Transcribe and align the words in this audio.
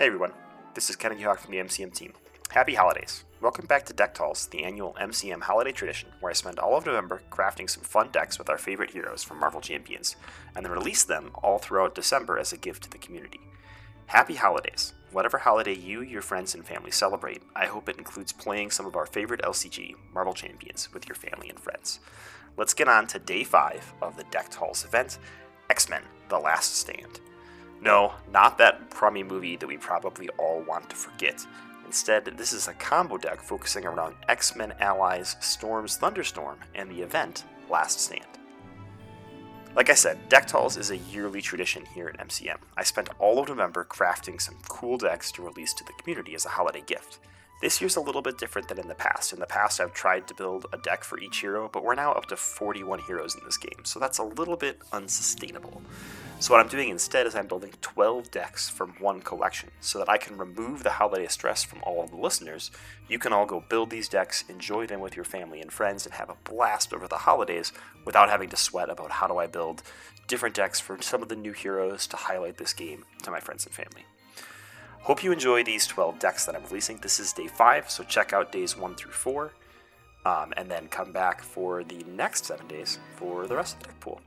Hey 0.00 0.06
everyone, 0.06 0.32
this 0.72 0.88
is 0.88 0.96
Kennedy 0.96 1.24
Hawk 1.24 1.40
from 1.40 1.50
the 1.50 1.58
MCM 1.58 1.92
team. 1.92 2.14
Happy 2.48 2.74
holidays. 2.74 3.24
Welcome 3.42 3.66
back 3.66 3.84
to 3.84 3.92
Deck 3.92 4.14
Talks, 4.14 4.46
the 4.46 4.64
annual 4.64 4.96
MCM 4.98 5.42
holiday 5.42 5.72
tradition 5.72 6.08
where 6.20 6.30
I 6.30 6.32
spend 6.32 6.58
all 6.58 6.74
of 6.74 6.86
November 6.86 7.20
crafting 7.30 7.68
some 7.68 7.82
fun 7.82 8.08
decks 8.10 8.38
with 8.38 8.48
our 8.48 8.56
favorite 8.56 8.92
heroes 8.92 9.22
from 9.22 9.38
Marvel 9.38 9.60
Champions, 9.60 10.16
and 10.56 10.64
then 10.64 10.72
release 10.72 11.04
them 11.04 11.32
all 11.42 11.58
throughout 11.58 11.94
December 11.94 12.38
as 12.38 12.50
a 12.50 12.56
gift 12.56 12.84
to 12.84 12.90
the 12.90 12.96
community. 12.96 13.40
Happy 14.06 14.36
holidays. 14.36 14.94
Whatever 15.12 15.36
holiday 15.36 15.74
you, 15.74 16.00
your 16.00 16.22
friends, 16.22 16.54
and 16.54 16.66
family 16.66 16.92
celebrate, 16.92 17.42
I 17.54 17.66
hope 17.66 17.86
it 17.90 17.98
includes 17.98 18.32
playing 18.32 18.70
some 18.70 18.86
of 18.86 18.96
our 18.96 19.04
favorite 19.04 19.42
LCG, 19.42 19.96
Marvel 20.14 20.32
Champions, 20.32 20.88
with 20.94 21.08
your 21.08 21.16
family 21.16 21.50
and 21.50 21.60
friends. 21.60 22.00
Let's 22.56 22.72
get 22.72 22.88
on 22.88 23.06
to 23.08 23.18
day 23.18 23.44
5 23.44 23.92
of 24.00 24.16
the 24.16 24.24
Deck 24.30 24.48
Talks 24.48 24.82
event 24.82 25.18
X 25.68 25.90
Men 25.90 26.04
The 26.30 26.38
Last 26.38 26.76
Stand. 26.76 27.20
No, 27.82 28.12
not 28.30 28.58
that 28.58 28.90
crummy 28.90 29.22
movie 29.22 29.56
that 29.56 29.66
we 29.66 29.78
probably 29.78 30.28
all 30.30 30.62
want 30.62 30.90
to 30.90 30.96
forget. 30.96 31.46
Instead, 31.86 32.24
this 32.36 32.52
is 32.52 32.68
a 32.68 32.74
combo 32.74 33.16
deck 33.16 33.40
focusing 33.40 33.84
around 33.86 34.14
X 34.28 34.54
Men 34.54 34.74
allies 34.80 35.36
Storm's 35.40 35.96
Thunderstorm 35.96 36.58
and 36.74 36.90
the 36.90 37.00
event 37.00 37.44
Last 37.68 38.00
Stand. 38.00 38.26
Like 39.74 39.88
I 39.88 39.94
said, 39.94 40.28
Deck 40.28 40.46
Talks 40.46 40.76
is 40.76 40.90
a 40.90 40.96
yearly 40.96 41.40
tradition 41.40 41.86
here 41.86 42.08
at 42.08 42.28
MCM. 42.28 42.58
I 42.76 42.82
spent 42.82 43.08
all 43.18 43.38
of 43.38 43.48
November 43.48 43.86
crafting 43.88 44.40
some 44.40 44.56
cool 44.68 44.98
decks 44.98 45.30
to 45.32 45.42
release 45.42 45.72
to 45.74 45.84
the 45.84 45.92
community 45.92 46.34
as 46.34 46.44
a 46.44 46.50
holiday 46.50 46.82
gift. 46.84 47.20
This 47.60 47.78
year's 47.78 47.96
a 47.96 48.00
little 48.00 48.22
bit 48.22 48.38
different 48.38 48.68
than 48.68 48.78
in 48.78 48.88
the 48.88 48.94
past. 48.94 49.34
In 49.34 49.38
the 49.38 49.44
past, 49.44 49.82
I've 49.82 49.92
tried 49.92 50.26
to 50.28 50.34
build 50.34 50.64
a 50.72 50.78
deck 50.78 51.04
for 51.04 51.20
each 51.20 51.40
hero, 51.40 51.68
but 51.70 51.84
we're 51.84 51.94
now 51.94 52.12
up 52.12 52.24
to 52.26 52.36
41 52.36 53.00
heroes 53.00 53.34
in 53.34 53.44
this 53.44 53.58
game, 53.58 53.84
so 53.84 54.00
that's 54.00 54.16
a 54.16 54.24
little 54.24 54.56
bit 54.56 54.80
unsustainable. 54.94 55.82
So 56.38 56.54
what 56.54 56.62
I'm 56.62 56.70
doing 56.70 56.88
instead 56.88 57.26
is 57.26 57.34
I'm 57.34 57.48
building 57.48 57.74
12 57.82 58.30
decks 58.30 58.70
from 58.70 58.94
one 58.98 59.20
collection 59.20 59.68
so 59.82 59.98
that 59.98 60.08
I 60.08 60.16
can 60.16 60.38
remove 60.38 60.82
the 60.82 60.92
holiday 60.92 61.26
stress 61.26 61.62
from 61.62 61.82
all 61.82 62.02
of 62.02 62.10
the 62.10 62.16
listeners. 62.16 62.70
You 63.08 63.18
can 63.18 63.34
all 63.34 63.44
go 63.44 63.62
build 63.68 63.90
these 63.90 64.08
decks, 64.08 64.42
enjoy 64.48 64.86
them 64.86 65.00
with 65.00 65.14
your 65.14 65.26
family 65.26 65.60
and 65.60 65.70
friends, 65.70 66.06
and 66.06 66.14
have 66.14 66.30
a 66.30 66.50
blast 66.50 66.94
over 66.94 67.06
the 67.06 67.18
holidays 67.18 67.74
without 68.06 68.30
having 68.30 68.48
to 68.48 68.56
sweat 68.56 68.88
about 68.88 69.10
how 69.10 69.26
do 69.26 69.36
I 69.36 69.46
build 69.46 69.82
different 70.28 70.54
decks 70.54 70.80
for 70.80 71.02
some 71.02 71.20
of 71.22 71.28
the 71.28 71.36
new 71.36 71.52
heroes 71.52 72.06
to 72.06 72.16
highlight 72.16 72.56
this 72.56 72.72
game 72.72 73.04
to 73.22 73.30
my 73.30 73.38
friends 73.38 73.66
and 73.66 73.74
family. 73.74 74.06
Hope 75.02 75.24
you 75.24 75.32
enjoy 75.32 75.64
these 75.64 75.86
12 75.86 76.18
decks 76.18 76.44
that 76.44 76.54
I'm 76.54 76.62
releasing. 76.64 76.98
This 76.98 77.18
is 77.18 77.32
day 77.32 77.46
5, 77.46 77.90
so 77.90 78.04
check 78.04 78.34
out 78.34 78.52
days 78.52 78.76
1 78.76 78.94
through 78.96 79.12
4, 79.12 79.50
um, 80.26 80.52
and 80.58 80.70
then 80.70 80.88
come 80.88 81.10
back 81.10 81.42
for 81.42 81.82
the 81.82 82.04
next 82.06 82.44
7 82.44 82.68
days 82.68 82.98
for 83.16 83.46
the 83.46 83.56
rest 83.56 83.76
of 83.76 83.80
the 83.80 83.86
deck 83.88 84.00
pool. 84.00 84.20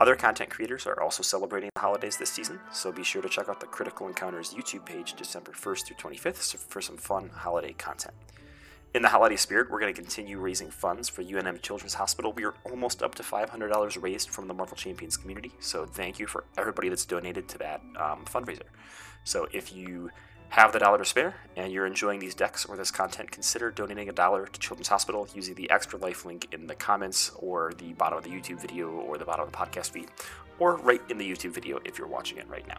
Other 0.00 0.16
content 0.16 0.50
creators 0.50 0.88
are 0.88 1.00
also 1.00 1.22
celebrating 1.22 1.70
the 1.76 1.80
holidays 1.80 2.16
this 2.16 2.30
season, 2.30 2.58
so 2.72 2.90
be 2.90 3.04
sure 3.04 3.22
to 3.22 3.28
check 3.28 3.48
out 3.48 3.60
the 3.60 3.66
Critical 3.66 4.08
Encounters 4.08 4.52
YouTube 4.52 4.84
page 4.84 5.14
December 5.14 5.52
1st 5.52 5.86
through 5.86 5.96
25th 5.96 6.56
for 6.56 6.82
some 6.82 6.96
fun 6.96 7.30
holiday 7.32 7.72
content. 7.74 8.14
In 8.94 9.02
the 9.02 9.08
holiday 9.08 9.34
spirit, 9.34 9.72
we're 9.72 9.80
going 9.80 9.92
to 9.92 10.00
continue 10.00 10.38
raising 10.38 10.70
funds 10.70 11.08
for 11.08 11.24
UNM 11.24 11.60
Children's 11.62 11.94
Hospital. 11.94 12.32
We 12.32 12.44
are 12.44 12.54
almost 12.62 13.02
up 13.02 13.16
to 13.16 13.24
$500 13.24 14.00
raised 14.00 14.30
from 14.30 14.46
the 14.46 14.54
Marvel 14.54 14.76
Champions 14.76 15.16
community, 15.16 15.50
so 15.58 15.84
thank 15.84 16.20
you 16.20 16.28
for 16.28 16.44
everybody 16.56 16.90
that's 16.90 17.04
donated 17.04 17.48
to 17.48 17.58
that 17.58 17.80
um, 17.96 18.24
fundraiser. 18.24 18.68
So 19.24 19.48
if 19.52 19.74
you 19.74 20.10
have 20.50 20.72
the 20.72 20.78
dollar 20.78 20.98
to 20.98 21.04
spare 21.04 21.34
and 21.56 21.72
you're 21.72 21.86
enjoying 21.86 22.20
these 22.20 22.36
decks 22.36 22.66
or 22.66 22.76
this 22.76 22.92
content, 22.92 23.32
consider 23.32 23.72
donating 23.72 24.08
a 24.10 24.12
dollar 24.12 24.46
to 24.46 24.60
Children's 24.60 24.86
Hospital 24.86 25.26
using 25.34 25.56
the 25.56 25.68
extra 25.70 25.98
life 25.98 26.24
link 26.24 26.46
in 26.52 26.68
the 26.68 26.76
comments 26.76 27.32
or 27.40 27.72
the 27.78 27.94
bottom 27.94 28.16
of 28.16 28.22
the 28.22 28.30
YouTube 28.30 28.60
video 28.60 28.90
or 28.90 29.18
the 29.18 29.24
bottom 29.24 29.44
of 29.44 29.50
the 29.50 29.58
podcast 29.58 29.90
feed, 29.90 30.06
or 30.60 30.76
right 30.76 31.00
in 31.10 31.18
the 31.18 31.28
YouTube 31.28 31.50
video 31.50 31.80
if 31.84 31.98
you're 31.98 32.06
watching 32.06 32.38
it 32.38 32.48
right 32.48 32.68
now. 32.68 32.78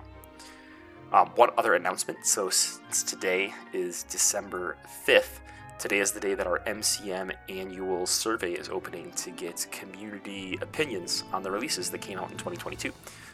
Um, 1.12 1.28
one 1.36 1.50
other 1.58 1.74
announcement 1.74 2.26
so, 2.26 2.50
since 2.50 3.04
today 3.04 3.54
is 3.74 4.04
December 4.04 4.78
5th, 5.06 5.40
today 5.80 6.00
is 6.00 6.12
the 6.12 6.20
day 6.20 6.34
that 6.34 6.48
our 6.48 6.60
MCM 6.60 7.32
annual 7.50 8.06
survey 8.06 8.54
is 8.54 8.70
opening 8.70 9.12
to 9.14 9.32
get 9.32 9.68
community 9.72 10.58
opinions 10.62 11.24
on 11.34 11.44
the 11.44 11.52
releases 11.52 11.90
that 11.92 12.02
came 12.02 12.18
out 12.18 12.32
in 12.32 12.38
2022. 12.38 12.92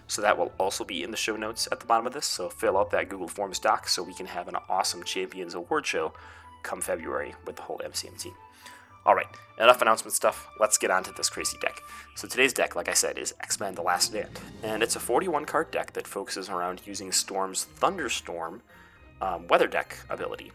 So 0.07 0.21
that 0.21 0.37
will 0.37 0.51
also 0.57 0.83
be 0.83 1.03
in 1.03 1.11
the 1.11 1.17
show 1.17 1.35
notes 1.37 1.67
at 1.71 1.79
the 1.79 1.85
bottom 1.85 2.05
of 2.05 2.13
this. 2.13 2.25
So 2.25 2.49
fill 2.49 2.77
out 2.77 2.91
that 2.91 3.09
Google 3.09 3.27
Forms 3.27 3.59
doc 3.59 3.87
so 3.87 4.03
we 4.03 4.13
can 4.13 4.25
have 4.25 4.47
an 4.47 4.55
awesome 4.67 5.03
Champions 5.03 5.53
Award 5.53 5.85
show 5.85 6.13
come 6.63 6.81
February 6.81 7.33
with 7.45 7.55
the 7.55 7.61
whole 7.61 7.81
MCM 7.83 8.19
team. 8.19 8.33
All 9.03 9.15
right, 9.15 9.27
enough 9.57 9.81
announcement 9.81 10.13
stuff. 10.13 10.47
Let's 10.59 10.77
get 10.77 10.91
on 10.91 11.03
to 11.05 11.11
this 11.13 11.29
crazy 11.29 11.57
deck. 11.59 11.81
So 12.15 12.27
today's 12.27 12.53
deck, 12.53 12.75
like 12.75 12.87
I 12.87 12.93
said, 12.93 13.17
is 13.17 13.33
X-Men 13.41 13.73
The 13.73 13.81
Last 13.81 14.09
Stand, 14.09 14.39
and 14.61 14.83
it's 14.83 14.95
a 14.95 14.99
41 14.99 15.45
card 15.45 15.71
deck 15.71 15.93
that 15.93 16.05
focuses 16.05 16.49
around 16.49 16.81
using 16.85 17.11
Storm's 17.11 17.63
Thunderstorm 17.63 18.61
um, 19.19 19.47
weather 19.47 19.67
deck 19.67 19.97
ability. 20.09 20.51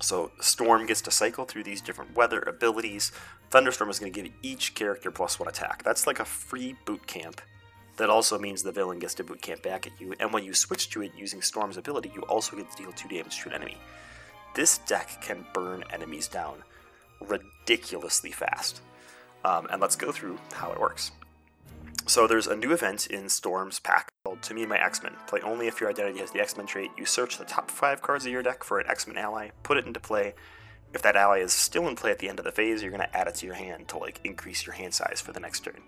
So 0.00 0.32
Storm 0.40 0.86
gets 0.86 1.02
to 1.02 1.10
cycle 1.10 1.44
through 1.44 1.64
these 1.64 1.80
different 1.80 2.14
weather 2.14 2.40
abilities. 2.40 3.12
Thunderstorm 3.50 3.90
is 3.90 3.98
going 3.98 4.12
to 4.12 4.22
give 4.22 4.32
each 4.42 4.74
character 4.74 5.10
plus 5.10 5.38
one 5.38 5.48
attack. 5.48 5.82
That's 5.82 6.06
like 6.06 6.20
a 6.20 6.24
free 6.24 6.74
boot 6.86 7.06
camp 7.06 7.40
that 8.00 8.08
also 8.08 8.38
means 8.38 8.62
the 8.62 8.72
villain 8.72 8.98
gets 8.98 9.12
to 9.14 9.24
boot 9.24 9.42
camp 9.42 9.62
back 9.62 9.86
at 9.86 10.00
you, 10.00 10.14
and 10.18 10.32
when 10.32 10.42
you 10.42 10.54
switch 10.54 10.88
to 10.88 11.02
it 11.02 11.12
using 11.18 11.42
Storm's 11.42 11.76
ability, 11.76 12.10
you 12.14 12.22
also 12.22 12.56
get 12.56 12.70
to 12.70 12.82
deal 12.82 12.92
2 12.92 13.08
damage 13.08 13.38
to 13.40 13.50
an 13.50 13.54
enemy. 13.54 13.76
This 14.54 14.78
deck 14.78 15.20
can 15.20 15.44
burn 15.52 15.84
enemies 15.92 16.26
down 16.26 16.62
ridiculously 17.20 18.30
fast. 18.30 18.80
Um, 19.44 19.68
and 19.70 19.82
let's 19.82 19.96
go 19.96 20.12
through 20.12 20.38
how 20.52 20.72
it 20.72 20.80
works. 20.80 21.12
So 22.06 22.26
there's 22.26 22.46
a 22.46 22.56
new 22.56 22.72
event 22.72 23.06
in 23.06 23.28
Storm's 23.28 23.78
pack 23.78 24.08
called 24.24 24.42
To 24.42 24.54
Me 24.54 24.66
My 24.66 24.82
X-Men. 24.84 25.14
Play 25.26 25.40
only 25.42 25.68
if 25.68 25.80
your 25.80 25.90
identity 25.90 26.18
has 26.18 26.32
the 26.32 26.40
X-Men 26.40 26.66
trait. 26.66 26.90
You 26.96 27.06
search 27.06 27.38
the 27.38 27.44
top 27.44 27.70
five 27.70 28.02
cards 28.02 28.26
of 28.26 28.32
your 28.32 28.42
deck 28.42 28.64
for 28.64 28.80
an 28.80 28.88
X-Men 28.88 29.16
ally, 29.16 29.50
put 29.62 29.76
it 29.76 29.86
into 29.86 30.00
play. 30.00 30.34
If 30.92 31.02
that 31.02 31.14
ally 31.14 31.38
is 31.38 31.52
still 31.52 31.86
in 31.86 31.94
play 31.94 32.10
at 32.10 32.18
the 32.18 32.28
end 32.28 32.40
of 32.40 32.44
the 32.44 32.52
phase, 32.52 32.82
you're 32.82 32.90
going 32.90 33.02
to 33.02 33.16
add 33.16 33.28
it 33.28 33.36
to 33.36 33.46
your 33.46 33.54
hand 33.54 33.86
to 33.88 33.98
like 33.98 34.20
increase 34.24 34.66
your 34.66 34.74
hand 34.74 34.92
size 34.92 35.20
for 35.20 35.32
the 35.32 35.38
next 35.38 35.60
turn. 35.60 35.82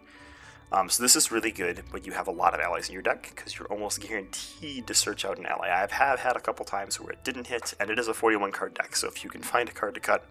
Um, 0.70 0.88
so 0.88 1.02
this 1.02 1.16
is 1.16 1.30
really 1.30 1.50
good 1.50 1.82
when 1.90 2.04
you 2.04 2.12
have 2.12 2.28
a 2.28 2.32
lot 2.32 2.54
of 2.54 2.60
allies 2.60 2.88
in 2.88 2.94
your 2.94 3.02
deck 3.02 3.32
because 3.34 3.58
you're 3.58 3.68
almost 3.68 4.00
guaranteed 4.00 4.86
to 4.86 4.94
search 4.94 5.24
out 5.24 5.38
an 5.38 5.46
ally. 5.46 5.68
I 5.68 5.80
have 5.80 6.20
had 6.20 6.36
a 6.36 6.40
couple 6.40 6.64
times 6.64 6.98
where 6.98 7.12
it 7.12 7.24
didn't 7.24 7.48
hit, 7.48 7.74
and 7.78 7.90
it 7.90 7.98
is 7.98 8.08
a 8.08 8.14
41 8.14 8.52
card 8.52 8.74
deck. 8.74 8.96
So 8.96 9.08
if 9.08 9.22
you 9.22 9.28
can 9.28 9.42
find 9.42 9.68
a 9.68 9.72
card 9.72 9.94
to 9.94 10.00
cut, 10.00 10.24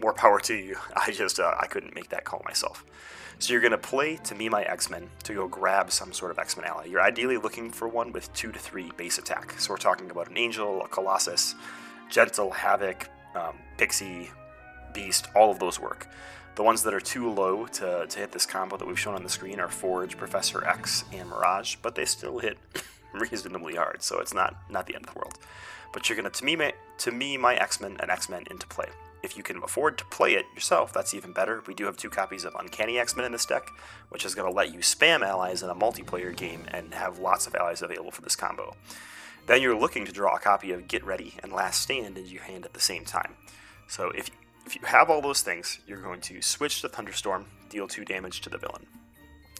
more 0.00 0.12
power 0.12 0.40
to 0.40 0.54
you. 0.54 0.76
I 0.96 1.12
just 1.12 1.38
uh, 1.40 1.54
I 1.58 1.66
couldn't 1.66 1.94
make 1.94 2.08
that 2.10 2.24
call 2.24 2.42
myself. 2.44 2.84
So 3.38 3.52
you're 3.52 3.62
gonna 3.62 3.78
play 3.78 4.16
to 4.16 4.34
me 4.34 4.48
my 4.48 4.62
X-Men 4.62 5.10
to 5.24 5.34
go 5.34 5.48
grab 5.48 5.90
some 5.90 6.12
sort 6.12 6.30
of 6.30 6.38
X-Men 6.38 6.66
ally. 6.66 6.84
You're 6.84 7.02
ideally 7.02 7.36
looking 7.36 7.70
for 7.70 7.88
one 7.88 8.12
with 8.12 8.32
two 8.34 8.52
to 8.52 8.58
three 8.58 8.92
base 8.96 9.18
attack. 9.18 9.58
So 9.58 9.70
we're 9.70 9.78
talking 9.78 10.10
about 10.10 10.28
an 10.28 10.36
Angel, 10.36 10.82
a 10.82 10.88
Colossus, 10.88 11.54
Gentle, 12.10 12.50
Havoc, 12.50 13.08
um, 13.34 13.56
Pixie, 13.78 14.30
Beast. 14.94 15.26
All 15.34 15.50
of 15.50 15.58
those 15.58 15.80
work. 15.80 16.08
The 16.54 16.62
ones 16.62 16.82
that 16.82 16.92
are 16.92 17.00
too 17.00 17.30
low 17.30 17.66
to, 17.66 18.06
to 18.06 18.18
hit 18.18 18.32
this 18.32 18.44
combo 18.44 18.76
that 18.76 18.86
we've 18.86 18.98
shown 18.98 19.14
on 19.14 19.22
the 19.22 19.30
screen 19.30 19.58
are 19.58 19.68
Forge, 19.68 20.18
Professor 20.18 20.66
X, 20.66 21.04
and 21.10 21.30
Mirage, 21.30 21.76
but 21.80 21.94
they 21.94 22.04
still 22.04 22.40
hit 22.40 22.58
reasonably 23.14 23.76
hard, 23.76 24.02
so 24.02 24.18
it's 24.20 24.34
not 24.34 24.56
not 24.68 24.86
the 24.86 24.94
end 24.94 25.06
of 25.06 25.14
the 25.14 25.18
world. 25.18 25.38
But 25.92 26.08
you're 26.08 26.16
gonna 26.16 26.30
to 26.30 26.44
me 26.44 26.58
to 26.98 27.10
me 27.10 27.36
my 27.38 27.54
X-Men 27.54 27.96
and 28.00 28.10
X-Men 28.10 28.44
into 28.50 28.66
play. 28.66 28.88
If 29.22 29.36
you 29.36 29.42
can 29.42 29.62
afford 29.62 29.98
to 29.98 30.04
play 30.06 30.34
it 30.34 30.46
yourself, 30.54 30.92
that's 30.92 31.14
even 31.14 31.32
better. 31.32 31.62
We 31.66 31.74
do 31.74 31.84
have 31.86 31.96
two 31.96 32.10
copies 32.10 32.44
of 32.44 32.54
Uncanny 32.58 32.98
X-Men 32.98 33.26
in 33.26 33.32
this 33.32 33.46
deck, 33.46 33.70
which 34.08 34.24
is 34.24 34.34
going 34.34 34.50
to 34.50 34.56
let 34.56 34.72
you 34.72 34.80
spam 34.80 35.24
allies 35.24 35.62
in 35.62 35.70
a 35.70 35.74
multiplayer 35.74 36.34
game 36.34 36.64
and 36.68 36.94
have 36.94 37.18
lots 37.18 37.46
of 37.46 37.54
allies 37.54 37.82
available 37.82 38.10
for 38.10 38.22
this 38.22 38.36
combo. 38.36 38.74
Then 39.46 39.62
you're 39.62 39.78
looking 39.78 40.04
to 40.06 40.12
draw 40.12 40.34
a 40.34 40.40
copy 40.40 40.72
of 40.72 40.88
Get 40.88 41.04
Ready 41.04 41.34
and 41.42 41.52
Last 41.52 41.80
Stand 41.82 42.18
into 42.18 42.30
your 42.30 42.42
hand 42.42 42.64
at 42.64 42.74
the 42.74 42.80
same 42.80 43.04
time. 43.04 43.34
So 43.88 44.10
if 44.10 44.30
if 44.64 44.76
you 44.76 44.82
have 44.86 45.10
all 45.10 45.20
those 45.20 45.42
things, 45.42 45.80
you're 45.86 46.00
going 46.00 46.20
to 46.22 46.40
switch 46.40 46.82
to 46.82 46.88
Thunderstorm, 46.88 47.46
deal 47.68 47.88
2 47.88 48.04
damage 48.04 48.40
to 48.42 48.50
the 48.50 48.58
villain. 48.58 48.86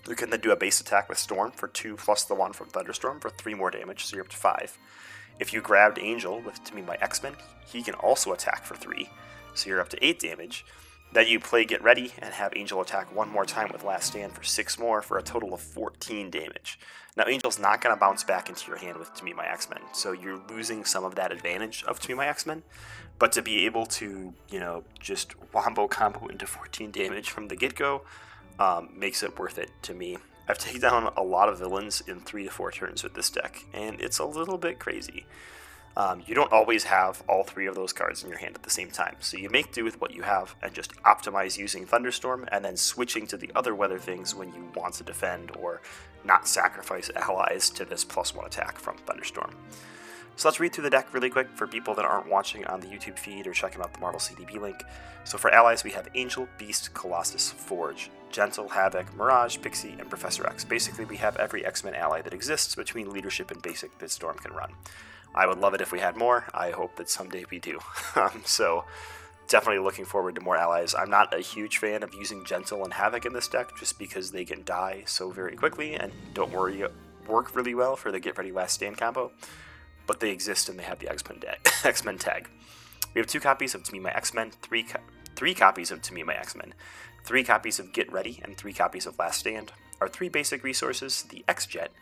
You 0.09 0.17
can 0.17 0.31
then 0.31 0.41
do 0.41 0.53
a 0.53 0.57
base 0.57 0.81
attack 0.81 1.09
with 1.09 1.19
Storm 1.19 1.53
for 1.53 1.69
2 1.69 1.97
plus 1.97 2.25
the 2.25 2.35
1 2.35 2.53
from 2.53 2.69
Thunderstorm 2.69 3.21
for 3.21 3.31
3 3.31 3.55
more 3.55 3.71
damage, 3.71 4.05
so 4.05 4.17
you're 4.17 4.25
up 4.25 4.31
to 4.31 4.37
5. 4.37 4.79
If 5.41 5.53
you 5.53 5.61
grabbed 5.61 5.99
Angel 5.99 6.41
with 6.41 6.63
To 6.65 6.75
Me 6.75 6.83
My 6.83 6.97
X-Men, 7.01 7.35
he 7.67 7.83
can 7.83 7.95
also 7.95 8.33
attack 8.33 8.65
for 8.65 8.75
3, 8.77 9.09
so 9.55 9.69
you're 9.69 9.81
up 9.81 9.89
to 9.91 10.05
8 10.05 10.19
damage. 10.19 10.65
Then 11.13 11.27
you 11.27 11.41
play 11.41 11.67
Get 11.67 11.83
Ready 11.83 12.13
and 12.19 12.33
have 12.33 12.53
Angel 12.57 12.81
attack 12.81 13.15
one 13.15 13.29
more 13.29 13.45
time 13.45 13.71
with 13.71 13.85
Last 13.85 14.07
Stand 14.07 14.33
for 14.33 14.43
6 14.43 14.79
more 14.79 15.03
for 15.03 15.19
a 15.19 15.23
total 15.23 15.53
of 15.53 15.61
14 15.61 16.31
damage. 16.31 16.79
Now, 17.17 17.25
Angel's 17.25 17.59
not 17.59 17.83
going 17.83 17.95
to 17.95 18.01
bounce 18.01 18.25
back 18.25 18.49
into 18.49 18.69
your 18.69 18.79
hand 18.79 18.97
with 18.97 19.13
To 19.15 19.25
Me 19.25 19.35
My 19.35 19.47
X-Men, 19.47 19.81
so 19.93 20.13
you're 20.13 20.41
losing 20.49 20.87
some 20.87 21.05
of 21.05 21.15
that 21.17 21.31
advantage 21.31 21.85
of 21.87 22.01
To 22.01 22.09
Me 22.09 22.15
My 22.15 22.27
X-Men. 22.29 22.63
But 23.19 23.33
to 23.33 23.43
be 23.43 23.67
able 23.67 23.85
to, 23.87 24.33
you 24.49 24.59
know, 24.59 24.85
just 24.99 25.35
wombo 25.53 25.87
combo 25.87 26.27
into 26.29 26.47
14 26.47 26.91
damage 26.91 27.29
from 27.29 27.49
the 27.49 27.57
get 27.57 27.75
go 27.75 28.03
um, 28.59 28.89
makes 28.97 29.23
it 29.23 29.39
worth 29.39 29.59
it 29.59 29.71
to 29.83 29.93
me. 29.93 30.17
I've 30.49 30.59
taken 30.59 30.81
down 30.81 31.13
a 31.17 31.23
lot 31.23 31.51
of 31.51 31.59
villains 31.59 32.03
in 32.07 32.21
three 32.21 32.45
to 32.45 32.51
four 32.51 32.73
turns 32.73 33.03
with 33.03 33.15
this 33.15 33.31
deck, 33.31 33.65
and 33.75 34.01
it's 34.01 34.19
a 34.19 34.25
little 34.25 34.59
bit 34.59 34.79
crazy. 34.79 35.27
Um, 35.97 36.23
you 36.27 36.35
don't 36.35 36.53
always 36.53 36.85
have 36.85 37.23
all 37.29 37.45
three 37.45 37.67
of 37.67 37.75
those 37.75 37.93
cards 37.93 38.23
in 38.23 38.31
your 38.31 38.39
hand 38.39 38.55
at 38.55 38.63
the 38.63 38.71
same 38.71 38.91
time, 38.91 39.17
so 39.21 39.37
you 39.37 39.51
make 39.51 39.73
do 39.73 39.85
with 39.85 40.01
what 40.01 40.15
you 40.15 40.23
have 40.23 40.55
and 40.63 40.73
just 40.73 40.95
optimize 41.03 41.59
using 41.59 41.85
Thunderstorm 41.85 42.47
and 42.51 42.65
then 42.65 42.77
switching 42.77 43.27
to 43.27 43.37
the 43.37 43.51
other 43.55 43.75
weather 43.75 43.99
things 43.99 44.35
when 44.35 44.49
you 44.55 44.71
want 44.75 44.95
to 44.95 45.05
defend 45.05 45.55
or 45.57 45.83
not 46.25 46.49
sacrifice 46.49 47.11
allies 47.15 47.69
to 47.71 47.85
this 47.85 48.05
plus 48.05 48.35
one 48.35 48.47
attack 48.47 48.79
from 48.79 48.97
Thunderstorm. 48.99 49.55
So 50.37 50.49
let's 50.49 50.61
read 50.61 50.73
through 50.73 50.85
the 50.85 50.91
deck 50.91 51.13
really 51.13 51.29
quick 51.29 51.49
for 51.55 51.67
people 51.67 51.95
that 51.95 52.07
aren't 52.07 52.29
watching 52.29 52.65
on 52.67 52.81
the 52.81 52.87
YouTube 52.87 53.19
feed 53.19 53.47
or 53.47 53.53
checking 53.53 53.83
out 53.83 53.93
the 53.93 54.01
Marvel 54.01 54.19
CDB 54.19 54.59
link. 54.59 54.83
So 55.25 55.37
for 55.37 55.53
allies, 55.53 55.85
we 55.85 55.91
have 55.91 56.09
Angel, 56.15 56.49
Beast, 56.57 56.95
Colossus, 56.95 57.51
Forge, 57.51 58.11
Gentle, 58.31 58.69
Havoc, 58.69 59.15
Mirage, 59.15 59.59
Pixie, 59.61 59.95
and 59.99 60.09
Professor 60.09 60.47
X. 60.47 60.65
Basically, 60.65 61.05
we 61.05 61.19
have 61.19 61.37
every 61.37 61.67
X 61.67 61.85
Men 61.85 61.95
ally 61.95 62.23
that 62.23 62.33
exists 62.33 62.75
between 62.75 63.13
leadership 63.13 63.51
and 63.51 63.61
basic 63.61 63.97
that 63.99 64.11
Storm 64.11 64.39
can 64.39 64.53
run. 64.53 64.73
I 65.35 65.47
would 65.47 65.59
love 65.59 65.75
it 65.75 65.81
if 65.81 65.93
we 65.93 66.01
had 66.01 66.17
more. 66.17 66.47
I 66.53 66.71
hope 66.71 66.97
that 66.97 67.09
someday 67.09 67.45
we 67.51 67.59
do. 67.59 67.79
Um, 68.15 68.43
so 68.45 68.85
definitely 69.49 69.83
looking 69.83 70.05
forward 70.05 70.35
to 70.35 70.43
more 70.43 70.57
allies. 70.57 70.95
I'm 70.95 71.09
not 71.09 71.33
a 71.33 71.41
huge 71.41 71.79
fan 71.79 72.03
of 72.03 72.13
using 72.13 72.45
Gentle 72.45 72.85
and 72.85 72.93
Havoc 72.93 73.25
in 73.25 73.33
this 73.33 73.49
deck 73.49 73.75
just 73.79 73.99
because 73.99 74.31
they 74.31 74.45
can 74.45 74.65
die 74.65 75.05
so 75.07 75.31
very 75.31 75.57
quickly 75.57 75.95
and 75.95 76.13
don't 76.35 76.53
worry 76.53 76.85
work 77.27 77.57
really 77.57 77.75
well 77.75 77.97
for 77.97 78.13
the 78.13 78.21
Get 78.21 78.37
Ready 78.37 78.53
Last 78.53 78.75
Stand 78.75 78.99
combo 78.99 79.33
but 80.07 80.21
they 80.21 80.31
exist 80.31 80.69
and 80.69 80.79
they 80.79 80.85
have 80.85 80.99
the 80.99 81.09
X-Men, 81.11 82.19
tag. 82.19 82.49
We 83.15 83.21
have 83.21 83.27
two 83.27 83.41
copies 83.41 83.75
of 83.75 83.83
To 83.85 83.93
Me 83.93 83.99
My 83.99 84.11
X-Men, 84.11 84.51
three, 84.63 84.83
co- 84.83 85.01
three 85.37 85.55
copies 85.55 85.91
of 85.91 86.03
To 86.03 86.15
Me 86.15 86.23
My 86.23 86.35
X-Men, 86.35 86.75
three 87.25 87.45
copies 87.45 87.79
of 87.79 87.93
Get 87.93 88.13
Ready, 88.13 88.41
and 88.45 88.57
three 88.57 88.73
copies 88.73 89.07
of 89.07 89.19
Last 89.19 89.41
Stand. 89.41 89.73
Our 90.01 90.09
three 90.09 90.29
basic 90.29 90.65
resources, 90.65 91.23
the 91.23 91.45
X-Jet, 91.47 91.93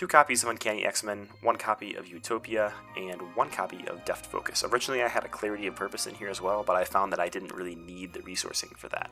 two 0.00 0.08
copies 0.08 0.42
of 0.42 0.48
Uncanny 0.48 0.82
X-Men, 0.86 1.28
one 1.42 1.56
copy 1.56 1.94
of 1.94 2.08
Utopia, 2.08 2.72
and 2.96 3.20
one 3.34 3.50
copy 3.50 3.86
of 3.86 4.02
Deft 4.06 4.24
Focus. 4.24 4.64
Originally 4.64 5.02
I 5.02 5.08
had 5.08 5.24
a 5.24 5.28
Clarity 5.28 5.66
of 5.66 5.76
Purpose 5.76 6.06
in 6.06 6.14
here 6.14 6.30
as 6.30 6.40
well, 6.40 6.62
but 6.62 6.74
I 6.74 6.84
found 6.84 7.12
that 7.12 7.20
I 7.20 7.28
didn't 7.28 7.52
really 7.52 7.74
need 7.74 8.14
the 8.14 8.20
resourcing 8.20 8.74
for 8.78 8.88
that. 8.88 9.10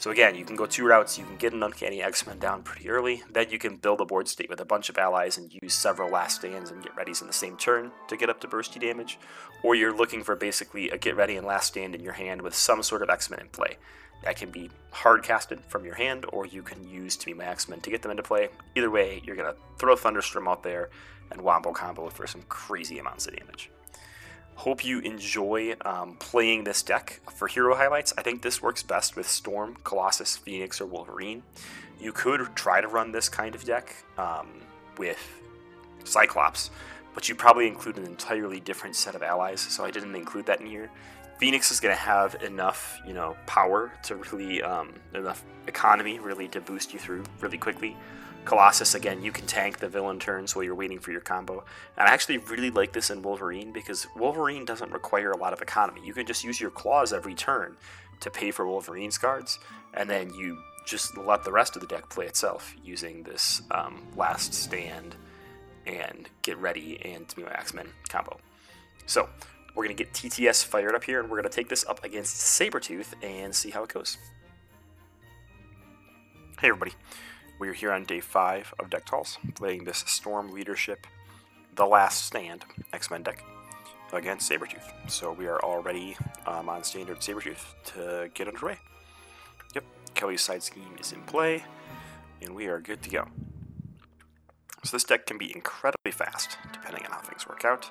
So 0.00 0.10
again, 0.10 0.34
you 0.34 0.46
can 0.46 0.56
go 0.56 0.64
two 0.64 0.86
routes. 0.86 1.18
You 1.18 1.26
can 1.26 1.36
get 1.36 1.52
an 1.52 1.62
Uncanny 1.62 2.02
X-Men 2.02 2.38
down 2.38 2.62
pretty 2.62 2.88
early, 2.88 3.22
then 3.30 3.50
you 3.50 3.58
can 3.58 3.76
build 3.76 4.00
a 4.00 4.06
board 4.06 4.28
state 4.28 4.48
with 4.48 4.58
a 4.58 4.64
bunch 4.64 4.88
of 4.88 4.96
allies 4.96 5.36
and 5.36 5.52
use 5.62 5.74
several 5.74 6.10
last 6.10 6.36
stands 6.36 6.70
and 6.70 6.82
get 6.82 6.96
readies 6.96 7.20
in 7.20 7.26
the 7.26 7.34
same 7.34 7.54
turn 7.58 7.90
to 8.08 8.16
get 8.16 8.30
up 8.30 8.40
to 8.40 8.48
bursty 8.48 8.80
damage, 8.80 9.18
or 9.62 9.74
you're 9.74 9.94
looking 9.94 10.24
for 10.24 10.34
basically 10.34 10.88
a 10.88 10.96
get 10.96 11.16
ready 11.16 11.36
and 11.36 11.46
last 11.46 11.66
stand 11.66 11.94
in 11.94 12.02
your 12.02 12.14
hand 12.14 12.40
with 12.40 12.54
some 12.54 12.82
sort 12.82 13.02
of 13.02 13.10
X-Men 13.10 13.40
in 13.40 13.48
play. 13.48 13.76
That 14.24 14.36
can 14.36 14.50
be 14.50 14.70
hard 14.90 15.22
casted 15.22 15.60
from 15.68 15.84
your 15.84 15.96
hand, 15.96 16.24
or 16.32 16.46
you 16.46 16.62
can 16.62 16.88
use 16.88 17.14
To 17.18 17.26
Me 17.26 17.34
My 17.34 17.44
X-Men 17.44 17.82
to 17.82 17.90
get 17.90 18.00
them 18.00 18.10
into 18.10 18.22
play. 18.22 18.48
Either 18.74 18.90
way, 18.90 19.20
you're 19.22 19.36
gonna 19.36 19.54
throw 19.76 19.96
Thunderstorm 19.96 20.48
out 20.48 20.62
there 20.62 20.88
and 21.30 21.42
wombo 21.42 21.72
combo 21.72 22.08
for 22.08 22.26
some 22.26 22.40
crazy 22.48 22.98
amounts 22.98 23.26
of 23.26 23.36
damage. 23.36 23.70
Hope 24.60 24.84
you 24.84 24.98
enjoy 24.98 25.74
um, 25.86 26.16
playing 26.18 26.64
this 26.64 26.82
deck. 26.82 27.22
For 27.32 27.48
hero 27.48 27.74
highlights, 27.74 28.12
I 28.18 28.22
think 28.22 28.42
this 28.42 28.60
works 28.60 28.82
best 28.82 29.16
with 29.16 29.26
Storm, 29.26 29.78
Colossus, 29.84 30.36
Phoenix, 30.36 30.82
or 30.82 30.86
Wolverine. 30.86 31.42
You 31.98 32.12
could 32.12 32.46
try 32.54 32.82
to 32.82 32.86
run 32.86 33.10
this 33.10 33.30
kind 33.30 33.54
of 33.54 33.64
deck 33.64 33.96
um, 34.18 34.60
with 34.98 35.18
Cyclops, 36.04 36.70
but 37.14 37.26
you 37.26 37.34
probably 37.34 37.68
include 37.68 37.96
an 37.96 38.04
entirely 38.04 38.60
different 38.60 38.96
set 38.96 39.14
of 39.14 39.22
allies, 39.22 39.62
so 39.62 39.82
I 39.82 39.90
didn't 39.90 40.14
include 40.14 40.44
that 40.44 40.60
in 40.60 40.66
here. 40.66 40.90
Phoenix 41.38 41.70
is 41.70 41.80
going 41.80 41.94
to 41.94 42.02
have 42.02 42.42
enough, 42.42 43.00
you 43.06 43.14
know, 43.14 43.38
power 43.46 43.90
to 44.02 44.16
really, 44.16 44.62
um, 44.62 44.92
enough 45.14 45.42
economy 45.68 46.18
really 46.18 46.48
to 46.48 46.60
boost 46.60 46.92
you 46.92 46.98
through 46.98 47.24
really 47.40 47.56
quickly. 47.56 47.96
Colossus, 48.44 48.94
again, 48.94 49.22
you 49.22 49.32
can 49.32 49.46
tank 49.46 49.78
the 49.78 49.88
villain 49.88 50.18
turns 50.18 50.56
while 50.56 50.64
you're 50.64 50.74
waiting 50.74 50.98
for 50.98 51.12
your 51.12 51.20
combo. 51.20 51.64
And 51.96 52.08
I 52.08 52.12
actually 52.12 52.38
really 52.38 52.70
like 52.70 52.92
this 52.92 53.10
in 53.10 53.22
Wolverine 53.22 53.72
because 53.72 54.06
Wolverine 54.16 54.64
doesn't 54.64 54.90
require 54.90 55.30
a 55.30 55.36
lot 55.36 55.52
of 55.52 55.62
economy. 55.62 56.00
You 56.04 56.14
can 56.14 56.26
just 56.26 56.42
use 56.42 56.60
your 56.60 56.70
claws 56.70 57.12
every 57.12 57.34
turn 57.34 57.76
to 58.20 58.30
pay 58.30 58.50
for 58.50 58.66
Wolverine's 58.66 59.18
cards, 59.18 59.58
and 59.94 60.08
then 60.08 60.32
you 60.34 60.58
just 60.86 61.16
let 61.16 61.44
the 61.44 61.52
rest 61.52 61.76
of 61.76 61.80
the 61.80 61.88
deck 61.88 62.08
play 62.08 62.26
itself 62.26 62.74
using 62.82 63.22
this 63.22 63.62
um, 63.70 64.06
last 64.16 64.52
stand 64.54 65.14
and 65.86 66.28
get 66.42 66.58
ready 66.58 67.00
and 67.04 67.28
To 67.28 67.38
Me 67.38 67.44
My 67.44 67.52
X 67.52 67.72
Men 67.74 67.88
combo. 68.08 68.38
So, 69.06 69.28
we're 69.74 69.84
going 69.84 69.96
to 69.96 70.04
get 70.04 70.12
TTS 70.12 70.64
fired 70.64 70.94
up 70.94 71.04
here, 71.04 71.20
and 71.20 71.30
we're 71.30 71.40
going 71.40 71.48
to 71.48 71.54
take 71.54 71.68
this 71.68 71.84
up 71.86 72.04
against 72.04 72.36
Sabretooth 72.36 73.14
and 73.22 73.54
see 73.54 73.70
how 73.70 73.84
it 73.84 73.92
goes. 73.92 74.18
Hey, 76.60 76.68
everybody. 76.68 76.92
We're 77.60 77.74
here 77.74 77.92
on 77.92 78.04
day 78.04 78.20
5 78.20 78.72
of 78.78 78.88
Deck 78.88 79.04
Talks, 79.04 79.36
playing 79.54 79.84
this 79.84 79.98
Storm 80.06 80.50
Leadership 80.50 81.06
The 81.74 81.84
Last 81.84 82.24
Stand 82.24 82.64
X 82.94 83.10
Men 83.10 83.22
deck 83.22 83.44
against 84.14 84.50
Sabretooth. 84.50 85.10
So 85.10 85.32
we 85.32 85.46
are 85.46 85.60
already 85.62 86.16
um, 86.46 86.70
on 86.70 86.82
standard 86.84 87.18
Sabretooth 87.18 87.62
to 87.92 88.30
get 88.32 88.48
underway. 88.48 88.78
Yep, 89.74 89.84
Kelly's 90.14 90.40
side 90.40 90.62
scheme 90.62 90.96
is 90.98 91.12
in 91.12 91.20
play, 91.24 91.62
and 92.40 92.54
we 92.54 92.66
are 92.68 92.80
good 92.80 93.02
to 93.02 93.10
go. 93.10 93.28
So 94.82 94.96
this 94.96 95.04
deck 95.04 95.26
can 95.26 95.36
be 95.36 95.54
incredibly 95.54 96.12
fast, 96.12 96.56
depending 96.72 97.04
on 97.04 97.12
how 97.12 97.20
things 97.20 97.46
work 97.46 97.66
out, 97.66 97.90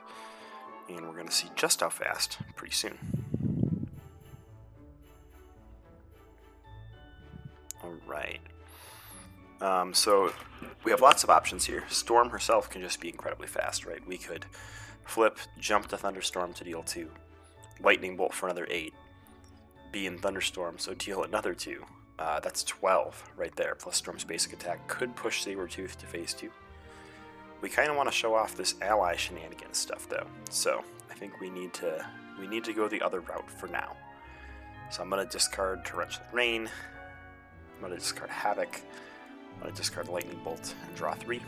and 0.90 1.02
we're 1.02 1.14
going 1.14 1.28
to 1.28 1.32
see 1.32 1.50
just 1.56 1.82
how 1.82 1.90
fast 1.90 2.40
pretty 2.56 2.74
soon. 2.74 2.98
Alright. 7.84 8.40
Um, 9.62 9.94
so 9.94 10.32
we 10.84 10.92
have 10.92 11.02
lots 11.02 11.24
of 11.24 11.30
options 11.30 11.66
here. 11.66 11.84
Storm 11.90 12.30
herself 12.30 12.70
can 12.70 12.82
just 12.82 13.00
be 13.00 13.10
incredibly 13.10 13.48
fast, 13.48 13.86
right? 13.86 14.06
We 14.08 14.18
could 14.18 14.46
flip, 15.06 15.38
jump 15.60 15.88
to 15.88 15.98
Thunderstorm 15.98 16.54
to 16.54 16.64
deal 16.64 16.84
2, 16.84 17.10
Lightning 17.82 18.16
Bolt 18.16 18.34
for 18.34 18.48
another 18.48 18.68
8, 18.70 18.94
be 19.92 20.06
in 20.06 20.18
Thunderstorm, 20.18 20.78
so 20.78 20.94
deal 20.94 21.24
another 21.24 21.54
2. 21.54 21.84
Uh, 22.20 22.40
that's 22.42 22.64
12 22.64 23.32
right 23.38 23.56
there, 23.56 23.76
plus 23.76 23.96
Storm's 23.96 24.24
basic 24.24 24.54
attack 24.54 24.88
could 24.88 25.16
push 25.16 25.46
Sabretooth 25.46 25.96
to 25.96 26.06
phase 26.06 26.34
2. 26.34 26.50
We 27.62 27.70
kind 27.70 27.90
of 27.90 27.98
want 27.98 28.10
to 28.10 28.16
show 28.16 28.36
off 28.36 28.56
this 28.56 28.76
ally 28.82 29.16
shenanigans 29.16 29.78
stuff 29.78 30.08
though, 30.08 30.28
so 30.50 30.84
I 31.10 31.14
think 31.14 31.40
we 31.42 31.50
need 31.50 31.74
to 31.76 32.06
we 32.40 32.48
need 32.48 32.64
to 32.66 32.74
go 32.74 32.88
the 32.88 33.02
other 33.02 33.20
route 33.20 33.50
for 33.52 33.68
now. 33.68 33.98
So 34.92 35.02
I'm 35.02 35.10
going 35.10 35.26
to 35.26 35.30
discard 35.30 35.84
Torrential 35.84 36.24
Rain, 36.32 36.70
I'm 37.76 37.80
going 37.82 37.92
to 37.92 38.00
discard 38.00 38.30
Havoc, 38.30 38.82
To 39.64 39.76
discard 39.76 40.08
Lightning 40.08 40.40
Bolt 40.44 40.74
and 40.88 40.96
draw 40.96 41.14
three. 41.14 41.42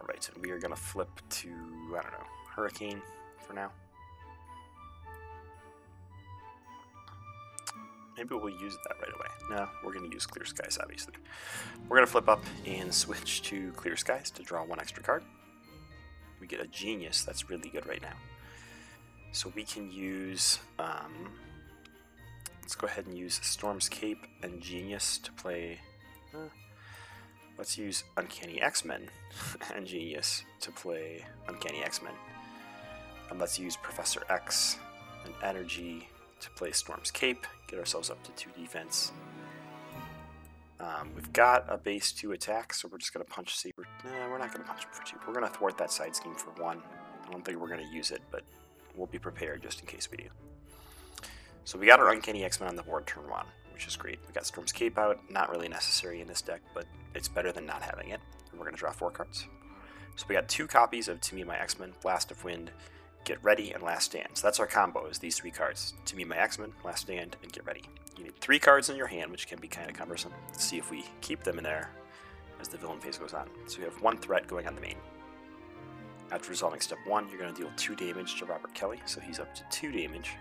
Alright, 0.00 0.28
and 0.34 0.44
we 0.44 0.50
are 0.50 0.58
going 0.58 0.74
to 0.74 0.80
flip 0.80 1.08
to, 1.30 1.48
I 1.90 2.02
don't 2.02 2.10
know, 2.10 2.26
Hurricane 2.50 3.00
for 3.38 3.52
now. 3.52 3.70
Maybe 8.16 8.34
we'll 8.34 8.50
use 8.50 8.76
that 8.88 8.96
right 9.00 9.14
away. 9.14 9.28
No, 9.56 9.68
we're 9.84 9.92
going 9.92 10.08
to 10.10 10.14
use 10.14 10.26
Clear 10.26 10.44
Skies, 10.44 10.76
obviously. 10.82 11.14
We're 11.88 11.96
going 11.98 12.06
to 12.06 12.10
flip 12.10 12.28
up 12.28 12.42
and 12.66 12.92
switch 12.92 13.42
to 13.42 13.70
Clear 13.72 13.96
Skies 13.96 14.30
to 14.32 14.42
draw 14.42 14.64
one 14.64 14.80
extra 14.80 15.04
card. 15.04 15.22
We 16.40 16.48
get 16.48 16.60
a 16.60 16.66
Genius. 16.66 17.22
That's 17.22 17.48
really 17.48 17.68
good 17.68 17.86
right 17.86 18.02
now. 18.02 18.14
So 19.30 19.52
we 19.54 19.62
can 19.62 19.90
use 19.90 20.58
um, 20.80 21.30
Let's 22.72 22.80
go 22.80 22.86
ahead 22.86 23.04
and 23.04 23.18
use 23.18 23.38
Storm's 23.42 23.86
Cape 23.90 24.26
and 24.42 24.58
Genius 24.62 25.18
to 25.18 25.32
play. 25.32 25.78
Uh, 26.34 26.48
let's 27.58 27.76
use 27.76 28.02
Uncanny 28.16 28.62
X 28.62 28.82
Men 28.82 29.10
and 29.74 29.86
Genius 29.86 30.42
to 30.60 30.72
play 30.72 31.22
Uncanny 31.48 31.84
X 31.84 32.00
Men. 32.00 32.14
And 33.28 33.38
let's 33.38 33.58
use 33.58 33.76
Professor 33.76 34.22
X 34.30 34.78
and 35.26 35.34
Energy 35.42 36.08
to 36.40 36.50
play 36.52 36.70
Storm's 36.70 37.10
Cape, 37.10 37.46
get 37.68 37.78
ourselves 37.78 38.08
up 38.08 38.22
to 38.22 38.30
2 38.30 38.48
defense. 38.58 39.12
Um, 40.80 41.10
we've 41.14 41.30
got 41.34 41.66
a 41.68 41.76
base 41.76 42.10
2 42.10 42.32
attack, 42.32 42.72
so 42.72 42.88
we're 42.90 42.96
just 42.96 43.12
going 43.12 43.22
to 43.22 43.30
punch 43.30 43.54
Saber. 43.54 43.86
We're 44.02 44.38
not 44.38 44.50
going 44.50 44.64
to 44.64 44.70
punch 44.70 44.84
him 44.84 44.90
for 44.92 45.04
2. 45.04 45.16
We're 45.28 45.34
going 45.34 45.46
to 45.46 45.52
thwart 45.52 45.76
that 45.76 45.92
side 45.92 46.16
scheme 46.16 46.36
for 46.36 46.50
1. 46.62 46.78
I 46.78 47.30
don't 47.30 47.44
think 47.44 47.60
we're 47.60 47.68
going 47.68 47.86
to 47.86 47.94
use 47.94 48.12
it, 48.12 48.22
but 48.30 48.44
we'll 48.96 49.08
be 49.08 49.18
prepared 49.18 49.62
just 49.62 49.80
in 49.80 49.86
case 49.86 50.08
we 50.10 50.16
do. 50.16 50.51
So 51.64 51.78
we 51.78 51.86
got 51.86 52.00
our 52.00 52.10
Uncanny 52.10 52.44
X-Men 52.44 52.68
on 52.68 52.76
the 52.76 52.82
board 52.82 53.06
turn 53.06 53.28
one, 53.28 53.46
which 53.72 53.86
is 53.86 53.96
great. 53.96 54.18
We 54.26 54.32
got 54.32 54.46
Storm's 54.46 54.72
Cape 54.72 54.98
out, 54.98 55.20
not 55.30 55.50
really 55.50 55.68
necessary 55.68 56.20
in 56.20 56.26
this 56.26 56.42
deck, 56.42 56.60
but 56.74 56.86
it's 57.14 57.28
better 57.28 57.52
than 57.52 57.66
not 57.66 57.82
having 57.82 58.08
it. 58.10 58.20
And 58.50 58.58
we're 58.58 58.66
going 58.66 58.74
to 58.74 58.80
draw 58.80 58.90
four 58.90 59.10
cards. 59.10 59.46
So 60.16 60.26
we 60.28 60.34
got 60.34 60.48
two 60.48 60.66
copies 60.66 61.08
of 61.08 61.20
To 61.20 61.34
Me 61.34 61.44
My 61.44 61.58
X-Men, 61.58 61.92
Blast 62.02 62.30
of 62.30 62.42
Wind, 62.44 62.70
Get 63.24 63.42
Ready, 63.44 63.70
and 63.70 63.82
Last 63.82 64.06
Stand. 64.06 64.28
So 64.34 64.46
that's 64.46 64.58
our 64.58 64.66
combo, 64.66 65.06
is 65.06 65.18
these 65.18 65.36
three 65.36 65.52
cards. 65.52 65.94
To 66.06 66.16
Me 66.16 66.24
My 66.24 66.36
X-Men, 66.36 66.72
Last 66.84 67.02
Stand, 67.02 67.36
and 67.42 67.52
Get 67.52 67.64
Ready. 67.64 67.84
You 68.18 68.24
need 68.24 68.36
three 68.40 68.58
cards 68.58 68.90
in 68.90 68.96
your 68.96 69.06
hand, 69.06 69.30
which 69.30 69.46
can 69.46 69.60
be 69.60 69.68
kind 69.68 69.88
of 69.88 69.96
cumbersome. 69.96 70.32
Let's 70.48 70.64
see 70.64 70.78
if 70.78 70.90
we 70.90 71.04
keep 71.20 71.44
them 71.44 71.58
in 71.58 71.64
there 71.64 71.90
as 72.60 72.68
the 72.68 72.76
villain 72.76 73.00
phase 73.00 73.18
goes 73.18 73.34
on. 73.34 73.48
So 73.66 73.78
we 73.78 73.84
have 73.84 74.02
one 74.02 74.18
threat 74.18 74.48
going 74.48 74.66
on 74.66 74.74
the 74.74 74.80
main. 74.80 74.96
After 76.30 76.50
resolving 76.50 76.80
step 76.80 76.98
one, 77.06 77.28
you're 77.28 77.38
going 77.38 77.54
to 77.54 77.60
deal 77.60 77.70
two 77.76 77.94
damage 77.94 78.38
to 78.38 78.46
Robert 78.46 78.74
Kelly, 78.74 79.00
so 79.06 79.20
he's 79.20 79.38
up 79.38 79.54
to 79.54 79.62
two 79.70 79.92
damage 79.92 80.32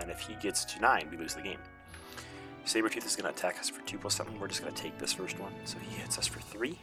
and 0.00 0.10
if 0.10 0.20
he 0.20 0.34
gets 0.36 0.64
to 0.66 0.80
9, 0.80 1.08
we 1.10 1.16
lose 1.16 1.34
the 1.34 1.42
game. 1.42 1.58
Sabretooth 2.66 3.04
is 3.06 3.16
going 3.16 3.32
to 3.32 3.38
attack 3.38 3.58
us 3.60 3.68
for 3.68 3.82
2 3.86 3.98
plus 3.98 4.14
7. 4.14 4.38
We're 4.40 4.48
just 4.48 4.62
going 4.62 4.74
to 4.74 4.82
take 4.82 4.98
this 4.98 5.12
first 5.12 5.38
one. 5.38 5.52
So 5.64 5.78
he 5.78 5.96
hits 5.96 6.18
us 6.18 6.26
for 6.26 6.40
3. 6.40 6.78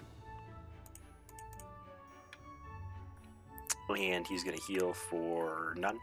And 3.97 4.25
he's 4.27 4.43
going 4.43 4.57
to 4.57 4.63
heal 4.63 4.93
for 4.93 5.73
none. 5.77 5.99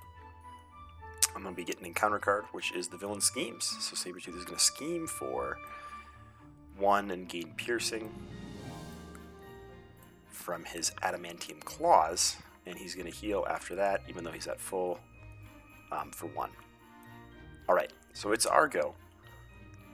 I'm 1.34 1.42
going 1.42 1.54
to 1.54 1.56
be 1.56 1.64
getting 1.64 1.82
an 1.82 1.88
encounter 1.88 2.18
card, 2.18 2.44
which 2.52 2.72
is 2.72 2.88
the 2.88 2.96
villain 2.96 3.20
schemes. 3.20 3.64
So 3.80 3.94
Sabretooth 3.96 4.36
is 4.36 4.44
going 4.44 4.58
to 4.58 4.64
scheme 4.64 5.06
for 5.06 5.58
1 6.76 7.10
and 7.10 7.28
gain 7.28 7.54
piercing. 7.56 8.10
from 10.30 10.64
his 10.64 10.92
Adamantium 11.02 11.60
Claws, 11.64 12.36
and 12.66 12.78
he's 12.78 12.94
going 12.94 13.10
to 13.10 13.16
heal 13.16 13.46
after 13.50 13.74
that, 13.76 14.02
even 14.08 14.24
though 14.24 14.32
he's 14.32 14.46
at 14.46 14.60
full 14.60 14.98
um, 15.92 16.10
for 16.10 16.26
one. 17.68 17.76
Alright, 17.76 17.92
so 18.14 18.32
it's 18.32 18.46
our 18.46 18.66
go. 18.66 18.94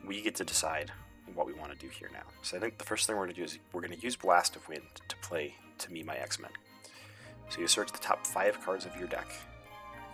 We 0.07 0.23
get 0.23 0.35
to 0.37 0.45
decide 0.45 0.93
what 1.35 1.47
we 1.47 1.53
want 1.55 1.73
to 1.73 1.79
do 1.79 1.89
here 1.89 2.11
now. 2.13 2.23
So 2.43 2.57
I 2.57 2.61
think 2.61 2.79
the 2.79 2.85
first 2.85 3.07
thing 3.07 3.17
we're 3.17 3.25
going 3.25 3.35
to 3.35 3.41
do 3.41 3.45
is 3.45 3.59
we're 3.73 3.81
going 3.81 3.99
to 3.99 4.03
use 4.03 4.17
Blast 4.17 4.57
of 4.57 4.69
Wind 4.69 4.85
to 5.09 5.17
play 5.17 5.55
To 5.79 5.93
Me 5.93 6.03
My 6.03 6.17
X-Men. 6.17 6.51
So 7.49 7.61
you 7.61 7.67
search 7.67 7.93
the 7.93 7.99
top 7.99 8.27
five 8.27 8.61
cards 8.61 8.87
of 8.87 8.97
your 8.97 9.09
deck 9.09 9.29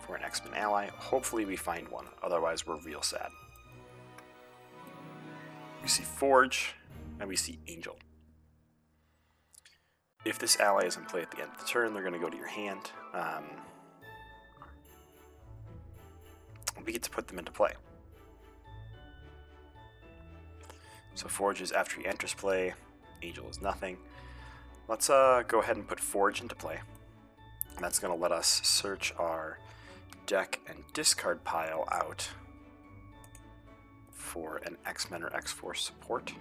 for 0.05 0.15
an 0.15 0.23
X-Men 0.23 0.53
ally. 0.55 0.89
Hopefully 0.97 1.45
we 1.45 1.55
find 1.55 1.87
one, 1.89 2.07
otherwise 2.23 2.65
we're 2.65 2.77
real 2.77 3.01
sad. 3.01 3.29
We 5.81 5.87
see 5.87 6.03
Forge, 6.03 6.75
and 7.19 7.27
we 7.27 7.35
see 7.35 7.59
Angel. 7.67 7.97
If 10.25 10.37
this 10.37 10.59
ally 10.59 10.85
is 10.85 10.97
in 10.97 11.05
play 11.05 11.21
at 11.21 11.31
the 11.31 11.41
end 11.41 11.51
of 11.53 11.59
the 11.59 11.65
turn, 11.65 11.93
they're 11.93 12.03
going 12.03 12.13
to 12.13 12.19
go 12.19 12.29
to 12.29 12.37
your 12.37 12.47
hand. 12.47 12.91
Um, 13.13 13.45
we 16.85 16.93
get 16.93 17.03
to 17.03 17.09
put 17.09 17.27
them 17.27 17.39
into 17.39 17.51
play. 17.51 17.73
So 21.13 21.27
Forge 21.27 21.61
is 21.61 21.71
after 21.71 21.99
he 21.99 22.05
enters 22.07 22.33
play, 22.33 22.73
Angel 23.21 23.49
is 23.49 23.61
nothing. 23.61 23.97
Let's 24.87 25.09
uh, 25.09 25.43
go 25.47 25.59
ahead 25.59 25.75
and 25.75 25.87
put 25.87 25.99
Forge 25.99 26.41
into 26.41 26.55
play. 26.55 26.79
And 27.75 27.83
that's 27.83 27.99
going 27.99 28.13
to 28.13 28.19
let 28.19 28.31
us 28.31 28.61
search 28.63 29.13
our 29.17 29.59
deck 30.25 30.59
and 30.67 30.77
discard 30.93 31.43
pile 31.43 31.87
out 31.91 32.29
for 34.11 34.61
an 34.65 34.77
X-Men 34.85 35.23
or 35.23 35.35
X-Force 35.35 35.83
support. 35.83 36.33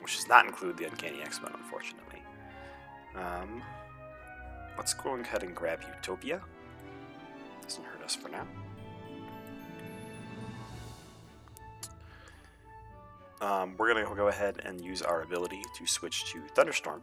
Which 0.00 0.16
does 0.16 0.28
not 0.28 0.46
include 0.46 0.76
the 0.76 0.84
Uncanny 0.84 1.20
X-Men, 1.22 1.52
unfortunately. 1.54 2.15
Um, 3.16 3.62
let's 4.76 4.94
go 4.94 5.14
ahead 5.14 5.42
and 5.42 5.54
grab 5.54 5.80
Utopia. 5.96 6.40
Doesn't 7.62 7.84
hurt 7.84 8.02
us 8.04 8.14
for 8.14 8.28
now. 8.28 8.46
Um, 13.40 13.74
we're 13.76 13.92
going 13.92 14.06
to 14.06 14.14
go 14.14 14.28
ahead 14.28 14.62
and 14.64 14.82
use 14.82 15.02
our 15.02 15.22
ability 15.22 15.62
to 15.76 15.86
switch 15.86 16.24
to 16.32 16.40
Thunderstorm. 16.54 17.02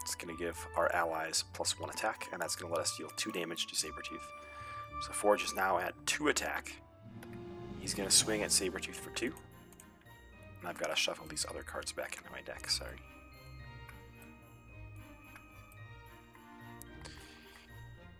It's 0.00 0.14
going 0.14 0.36
to 0.36 0.42
give 0.42 0.66
our 0.76 0.92
allies 0.92 1.44
plus 1.52 1.78
one 1.78 1.90
attack, 1.90 2.28
and 2.32 2.40
that's 2.40 2.56
going 2.56 2.70
to 2.70 2.76
let 2.76 2.82
us 2.82 2.96
deal 2.96 3.08
two 3.16 3.32
damage 3.32 3.66
to 3.68 3.74
Sabretooth. 3.74 4.24
So 5.06 5.12
Forge 5.12 5.44
is 5.44 5.54
now 5.54 5.78
at 5.78 5.94
two 6.06 6.28
attack. 6.28 6.72
He's 7.80 7.94
going 7.94 8.08
to 8.08 8.14
swing 8.14 8.42
at 8.42 8.50
Sabretooth 8.50 8.96
for 8.96 9.10
two. 9.10 9.32
And 10.60 10.68
I've 10.68 10.78
got 10.78 10.90
to 10.90 10.96
shuffle 10.96 11.26
these 11.28 11.46
other 11.48 11.62
cards 11.62 11.92
back 11.92 12.16
into 12.16 12.30
my 12.32 12.40
deck, 12.40 12.68
sorry. 12.68 12.96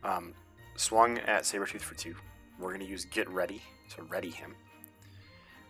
Um, 0.04 0.34
swung 0.76 1.18
at 1.18 1.42
Sabretooth 1.42 1.80
for 1.80 1.94
two. 1.94 2.14
We're 2.58 2.68
going 2.68 2.80
to 2.80 2.87
use 2.87 3.04
Get 3.06 3.28
Ready 3.28 3.62
to 3.96 4.02
ready 4.02 4.30
him. 4.30 4.54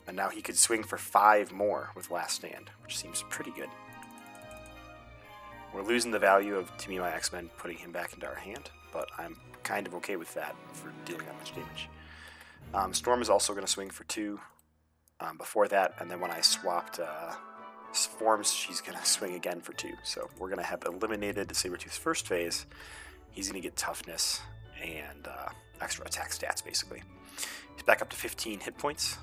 And 0.07 0.17
now 0.17 0.29
he 0.29 0.43
could 0.43 0.57
swing 0.57 0.83
for 0.83 0.99
five 0.99 1.53
more 1.53 1.91
with 1.97 2.11
Last 2.11 2.37
Stand, 2.37 2.71
which 2.83 2.99
seems 2.99 3.25
pretty 3.31 3.53
good. 3.53 3.71
We're 5.73 5.83
losing 5.83 6.11
the 6.11 6.19
value 6.19 6.57
of 6.57 6.77
To 6.77 6.89
Me 6.91 6.99
My 6.99 7.13
X-Men 7.13 7.51
putting 7.57 7.79
him 7.79 7.91
back 7.91 8.13
into 8.13 8.27
our 8.27 8.35
hand, 8.35 8.71
but 8.93 9.09
I'm 9.19 9.37
kind 9.63 9.87
of 9.87 9.95
okay 9.95 10.17
with 10.17 10.33
that 10.35 10.55
for 10.73 10.93
dealing 11.05 11.27
that 11.27 11.37
much 11.37 11.55
damage. 11.55 11.89
Um, 12.75 12.93
Storm 12.93 13.23
is 13.23 13.31
also 13.31 13.55
going 13.55 13.65
to 13.65 13.71
swing 13.71 13.91
for 13.91 14.05
two 14.05 14.41
um, 15.21 15.37
before 15.39 15.67
that, 15.69 15.95
and 15.99 16.11
then 16.11 16.21
when 16.21 16.31
I 16.31 16.43
swapped 16.43 17.01
uh, 17.01 17.33
forms, 17.93 18.53
she's 18.53 18.81
going 18.81 18.99
to 18.99 19.05
swing 19.05 19.35
again 19.35 19.61
for 19.61 19.73
two. 19.73 19.95
So 20.05 20.29
we're 20.39 20.49
going 20.49 20.61
to 20.61 20.67
have 20.67 20.85
eliminated 20.85 21.49
Sabretooth's 21.49 21.97
first 21.97 22.29
phase. 22.29 22.67
He's 23.35 23.51
going 23.51 23.61
to 23.61 23.67
get 23.67 23.77
toughness 23.77 24.41
and 24.81 25.27
uh, 25.27 25.49
extra 25.81 26.07
attack 26.07 26.31
stats, 26.31 26.65
basically. 26.65 27.03
He's 27.75 27.83
back 27.85 28.01
up 28.01 28.09
to 28.11 28.17
15 28.17 28.61
hit 28.61 28.79
points. 28.79 29.19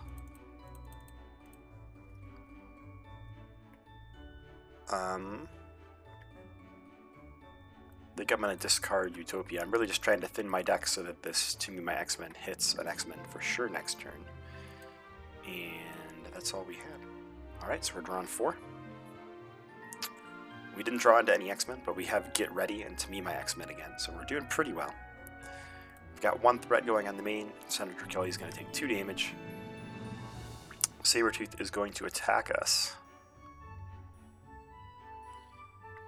Um, 4.91 5.47
I 8.13 8.17
think 8.17 8.31
I'm 8.33 8.41
going 8.41 8.55
to 8.55 8.61
discard 8.61 9.15
Utopia. 9.15 9.61
I'm 9.61 9.71
really 9.71 9.87
just 9.87 10.01
trying 10.01 10.19
to 10.19 10.27
thin 10.27 10.47
my 10.47 10.61
deck 10.61 10.85
so 10.85 11.01
that 11.03 11.23
this, 11.23 11.55
to 11.55 11.71
me, 11.71 11.81
my 11.81 11.95
X-Men 11.95 12.33
hits 12.37 12.75
an 12.75 12.87
X-Men 12.87 13.17
for 13.29 13.39
sure 13.39 13.69
next 13.69 14.01
turn. 14.01 14.25
And 15.47 16.33
that's 16.33 16.53
all 16.53 16.65
we 16.67 16.75
had. 16.75 17.63
Alright, 17.63 17.85
so 17.85 17.93
we're 17.95 18.01
drawn 18.01 18.25
four. 18.25 18.57
We 20.75 20.83
didn't 20.83 20.99
draw 20.99 21.19
into 21.19 21.33
any 21.33 21.51
X-Men, 21.51 21.81
but 21.85 21.95
we 21.95 22.05
have 22.05 22.33
Get 22.33 22.51
Ready 22.51 22.83
and 22.83 22.97
To 22.97 23.11
Me 23.11 23.21
My 23.21 23.33
X-Men 23.33 23.69
again, 23.69 23.91
so 23.97 24.11
we're 24.15 24.25
doing 24.25 24.45
pretty 24.49 24.73
well. 24.73 24.93
We've 26.13 26.21
got 26.21 26.41
one 26.41 26.59
threat 26.59 26.85
going 26.85 27.07
on 27.07 27.17
the 27.17 27.23
main. 27.23 27.51
Senator 27.67 28.05
Kelly 28.05 28.29
is 28.29 28.37
going 28.37 28.51
to 28.51 28.57
take 28.57 28.71
two 28.71 28.87
damage. 28.87 29.33
Sabretooth 31.03 31.59
is 31.59 31.69
going 31.69 31.93
to 31.93 32.05
attack 32.05 32.51
us 32.61 32.95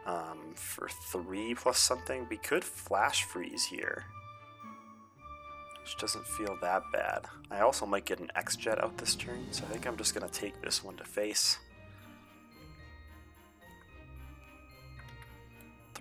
um, 0.05 0.53
for 0.55 0.87
three 1.11 1.55
plus 1.55 1.79
something. 1.79 2.27
We 2.29 2.37
could 2.37 2.63
flash 2.63 3.23
freeze 3.23 3.65
here, 3.65 4.05
which 5.81 5.97
doesn't 5.97 6.27
feel 6.27 6.57
that 6.61 6.83
bad. 6.93 7.25
I 7.51 7.61
also 7.61 7.85
might 7.85 8.05
get 8.05 8.19
an 8.19 8.31
X 8.35 8.55
Jet 8.55 8.83
out 8.83 8.97
this 8.97 9.15
turn, 9.15 9.47
so 9.51 9.63
I 9.65 9.67
think 9.73 9.87
I'm 9.87 9.97
just 9.97 10.13
going 10.15 10.27
to 10.27 10.33
take 10.33 10.61
this 10.61 10.83
one 10.83 10.95
to 10.97 11.03
face. 11.03 11.57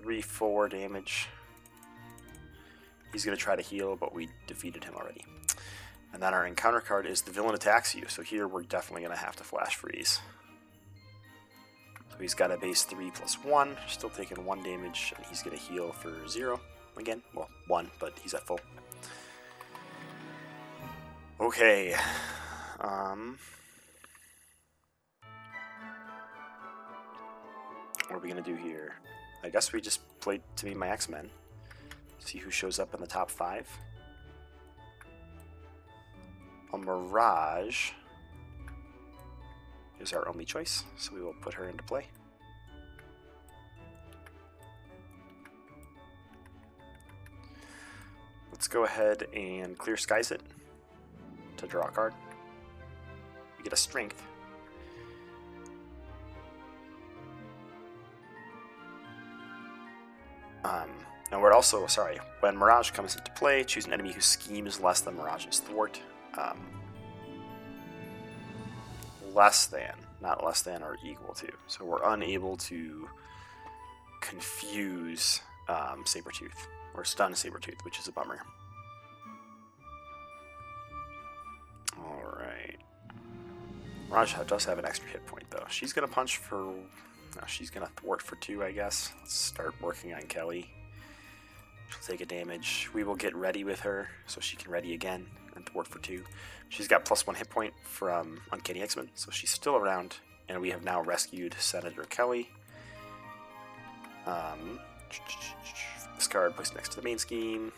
Three, 0.03 0.21
four 0.21 0.69
damage. 0.69 1.29
He's 3.13 3.25
going 3.25 3.37
to 3.37 3.43
try 3.43 3.55
to 3.55 3.63
heal, 3.63 3.95
but 3.95 4.13
we 4.13 4.29
defeated 4.49 4.83
him 4.83 4.95
already. 4.97 5.25
And 6.13 6.21
then 6.21 6.35
our 6.35 6.45
encounter 6.45 6.81
card 6.81 7.07
is 7.07 7.23
the 7.23 7.31
villain 7.31 7.55
attacks 7.55 7.95
you, 7.95 8.07
so 8.09 8.23
here 8.23 8.49
we're 8.49 8.63
definitely 8.63 9.03
going 9.03 9.17
to 9.17 9.23
have 9.23 9.37
to 9.37 9.45
flash 9.45 9.77
freeze. 9.77 10.21
So 12.11 12.19
he's 12.19 12.35
got 12.35 12.51
a 12.51 12.57
base 12.57 12.83
3 12.83 13.11
plus 13.13 13.37
1, 13.45 13.77
still 13.87 14.11
taking 14.11 14.45
1 14.45 14.63
damage, 14.63 15.15
and 15.17 15.25
he's 15.27 15.43
going 15.43 15.57
to 15.57 15.63
heal 15.63 15.93
for 15.93 16.27
0 16.29 16.61
again. 16.97 17.23
Well, 17.33 17.49
1, 17.69 17.91
but 18.01 18.19
he's 18.21 18.35
at 18.35 18.45
full. 18.45 18.61
Okay. 21.41 21.95
Um, 22.81 23.39
what 28.09 28.17
are 28.17 28.19
we 28.19 28.29
going 28.29 28.43
to 28.43 28.51
do 28.51 28.57
here? 28.57 28.95
I 29.45 29.49
guess 29.51 29.73
we 29.73 29.81
just 29.81 30.01
play 30.21 30.41
To 30.57 30.67
Me 30.67 30.75
My 30.75 30.89
X-Men. 30.91 31.29
See 32.21 32.39
who 32.39 32.51
shows 32.51 32.79
up 32.79 32.95
in 32.95 33.01
the 33.01 33.07
top 33.07 33.31
5. 33.31 33.69
A 36.73 36.79
Mirage 36.79 37.91
is 40.01 40.13
our 40.13 40.29
only 40.29 40.45
choice, 40.45 40.85
so 40.97 41.13
we 41.15 41.21
will 41.21 41.35
put 41.41 41.55
her 41.55 41.69
into 41.69 41.83
play. 41.83 42.07
Let's 48.53 48.69
go 48.69 48.85
ahead 48.85 49.27
and 49.35 49.77
clear 49.77 49.97
skies 49.97 50.31
it 50.31 50.41
to 51.57 51.67
draw 51.67 51.89
a 51.89 51.91
card. 51.91 52.15
We 53.59 53.65
get 53.65 53.73
a 53.73 53.77
strength. 53.77 54.23
Um, 60.65 60.91
and 61.31 61.41
we're 61.41 61.53
also, 61.53 61.87
sorry, 61.87 62.19
when 62.41 62.57
Mirage 62.57 62.91
comes 62.91 63.17
into 63.17 63.31
play, 63.33 63.65
choose 63.65 63.87
an 63.87 63.93
enemy 63.93 64.13
whose 64.13 64.27
scheme 64.27 64.67
is 64.67 64.81
less 64.81 65.01
than 65.01 65.17
Mirage's 65.17 65.61
thwart. 65.61 66.01
Um, 66.39 66.61
less 69.35 69.67
than, 69.67 69.95
not 70.21 70.45
less 70.45 70.63
than 70.63 70.83
or 70.83 70.99
equal 71.05 71.35
to. 71.35 71.49
So 71.67 71.85
we're 71.85 72.05
unable 72.05 72.57
to 72.59 73.09
confuse 74.21 75.41
um, 75.69 76.05
Sabretooth 76.05 76.67
or 76.95 77.05
stun 77.05 77.33
Sabretooth, 77.33 77.85
which 77.85 77.99
is 77.99 78.09
a 78.09 78.13
bummer. 78.13 78.41
Alright. 81.99 82.79
Mirage 84.11 84.35
does 84.47 84.65
have 84.67 84.79
an 84.79 84.85
extra 84.85 85.09
hit 85.09 85.27
point 85.27 85.45
though. 85.51 85.65
She's 85.69 85.93
gonna 85.93 86.09
punch 86.09 86.37
for. 86.37 86.75
No, 87.37 87.43
she's 87.47 87.71
gonna 87.71 87.91
thwart 87.97 88.23
for 88.23 88.37
two, 88.37 88.63
I 88.63 88.73
guess. 88.73 89.13
Let's 89.19 89.35
start 89.35 89.75
working 89.81 90.13
on 90.13 90.23
Kelly. 90.23 90.71
She'll 91.89 92.17
take 92.17 92.21
a 92.21 92.27
damage. 92.27 92.91
We 92.95 93.05
will 93.05 93.15
get 93.15 93.35
ready 93.35 93.65
with 93.65 93.81
her 93.81 94.09
so 94.27 94.41
she 94.41 94.57
can 94.57 94.71
ready 94.71 94.95
again 94.95 95.27
and 95.55 95.67
thwart 95.67 95.87
for 95.87 95.99
two. 95.99 96.25
She's 96.69 96.89
got 96.89 97.05
plus 97.05 97.27
one 97.27 97.37
hit 97.37 97.51
point 97.51 97.75
from 97.85 98.41
Uncanny 98.51 98.83
X-Men, 98.83 99.11
so 99.15 99.31
she's 99.31 99.51
still 99.51 99.77
around. 99.77 100.17
And 100.49 100.61
we 100.61 100.71
have 100.71 100.85
now 100.85 101.03
rescued 101.03 101.55
Senator 101.59 102.05
Kelly. 102.05 102.49
Um, 104.27 104.81
this 106.17 106.27
card 106.27 106.55
placed 106.55 106.75
next 106.75 106.91
to 106.91 106.97
the 106.97 107.03
main 107.03 107.19
scheme. 107.19 107.73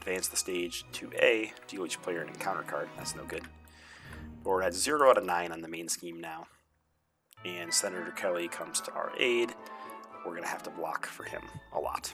Advance 0.00 0.28
the 0.28 0.36
stage 0.36 0.84
to 0.92 1.10
A. 1.20 1.52
Deal 1.68 1.84
each 1.84 2.00
player 2.02 2.22
an 2.22 2.28
encounter 2.28 2.62
card. 2.62 2.88
That's 2.96 3.16
no 3.16 3.24
good. 3.24 3.42
We're 4.44 4.62
at 4.62 4.74
0 4.74 5.08
out 5.10 5.18
of 5.18 5.24
9 5.24 5.52
on 5.52 5.60
the 5.60 5.68
main 5.68 5.88
scheme 5.88 6.20
now. 6.20 6.46
And 7.44 7.72
Senator 7.72 8.10
Kelly 8.12 8.48
comes 8.48 8.80
to 8.82 8.92
our 8.92 9.12
aid. 9.18 9.54
We're 10.24 10.32
going 10.32 10.42
to 10.42 10.48
have 10.48 10.62
to 10.64 10.70
block 10.70 11.06
for 11.06 11.24
him 11.24 11.42
a 11.72 11.78
lot. 11.78 12.12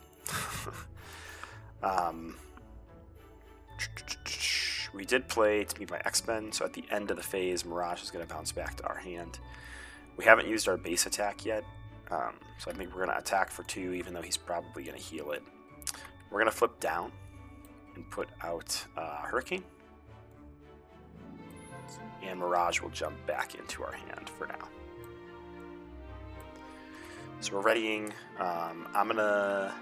um, 1.82 2.36
we 4.92 5.04
did 5.04 5.28
play 5.28 5.64
To 5.64 5.80
Me 5.80 5.86
My 5.90 6.00
X-Men, 6.04 6.52
so 6.52 6.64
at 6.64 6.74
the 6.74 6.84
end 6.90 7.10
of 7.10 7.16
the 7.16 7.22
phase, 7.22 7.64
Mirage 7.64 8.02
is 8.02 8.10
going 8.10 8.26
to 8.26 8.32
bounce 8.32 8.52
back 8.52 8.76
to 8.76 8.86
our 8.86 8.98
hand. 8.98 9.38
We 10.16 10.24
haven't 10.24 10.48
used 10.48 10.68
our 10.68 10.76
base 10.76 11.06
attack 11.06 11.46
yet, 11.46 11.64
um, 12.10 12.34
so 12.58 12.70
I 12.70 12.74
think 12.74 12.90
we're 12.90 13.06
going 13.06 13.16
to 13.16 13.18
attack 13.18 13.50
for 13.50 13.62
two, 13.62 13.94
even 13.94 14.12
though 14.12 14.20
he's 14.20 14.36
probably 14.36 14.84
going 14.84 14.96
to 14.96 15.02
heal 15.02 15.32
it. 15.32 15.42
We're 16.30 16.38
going 16.38 16.50
to 16.50 16.56
flip 16.56 16.78
down 16.80 17.12
and 17.94 18.08
put 18.10 18.28
out 18.42 18.84
uh, 18.96 19.22
Hurricane. 19.22 19.64
And 22.22 22.38
Mirage 22.38 22.80
will 22.80 22.90
jump 22.90 23.26
back 23.26 23.54
into 23.54 23.82
our 23.82 23.92
hand 23.92 24.28
for 24.28 24.46
now. 24.46 24.68
So 27.42 27.56
we're 27.56 27.62
readying. 27.62 28.12
Um, 28.38 28.86
I'm 28.94 29.08
to 29.16 29.74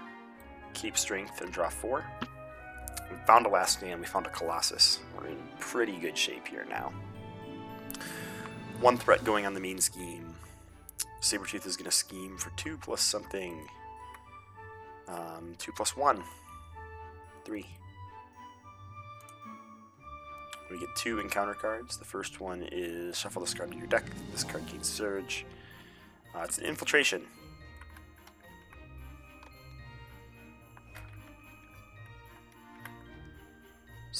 keep 0.73 0.97
strength 0.97 1.41
and 1.41 1.53
draw 1.53 1.69
four. 1.69 2.03
We 3.11 3.17
found 3.27 3.45
a 3.45 3.49
last 3.49 3.77
stand, 3.77 4.01
we 4.01 4.07
found 4.07 4.25
a 4.25 4.31
Colossus. 4.31 4.99
We're 5.15 5.27
in 5.27 5.37
pretty 5.59 5.95
good 5.97 6.17
shape 6.17 6.47
here 6.47 6.65
now. 6.67 6.91
One 8.79 8.97
threat 8.97 9.23
going 9.23 9.45
on 9.45 9.53
the 9.53 9.59
main 9.59 9.79
scheme. 9.79 10.33
Sabretooth 11.21 11.67
is 11.67 11.77
to 11.85 11.95
scheme 11.95 12.35
for 12.35 12.49
2 12.57 12.77
plus 12.77 13.01
something. 13.01 13.67
Um, 15.07 15.53
2 15.59 15.71
plus 15.73 15.95
1. 15.95 16.23
3. 17.45 17.65
We 20.71 20.79
get 20.79 20.89
two 20.95 21.19
encounter 21.19 21.53
cards. 21.53 21.97
The 21.97 22.05
first 22.05 22.41
one 22.41 22.67
is 22.71 23.19
shuffle 23.19 23.41
this 23.43 23.53
card 23.53 23.71
to 23.71 23.77
your 23.77 23.85
deck. 23.85 24.05
This 24.31 24.43
card 24.43 24.65
gains 24.65 24.89
Surge. 24.89 25.45
Uh, 26.33 26.39
it's 26.39 26.57
an 26.57 26.65
infiltration. 26.65 27.21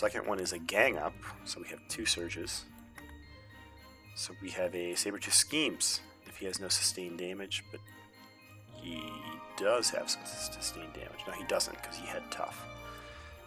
Second 0.02 0.26
one 0.26 0.40
is 0.40 0.52
a 0.52 0.58
gang 0.58 0.98
up, 0.98 1.14
so 1.46 1.62
we 1.62 1.68
have 1.68 1.80
two 1.88 2.08
surges. 2.08 2.66
So 4.16 4.34
we 4.42 4.50
have 4.50 4.74
a 4.74 4.94
Sabretooth 4.94 5.34
Schemes 5.34 6.02
if 6.26 6.38
he 6.38 6.48
has 6.48 6.60
no 6.60 6.70
sustained 6.70 7.20
damage, 7.20 7.64
but 7.70 7.80
he 8.74 9.00
does 9.58 9.92
have 9.92 10.10
some 10.10 10.22
sustained 10.26 10.94
damage. 10.94 11.20
No, 11.28 11.34
he 11.34 11.44
doesn't 11.44 11.80
because 11.80 11.98
he 11.98 12.08
had 12.08 12.24
tough. 12.32 12.66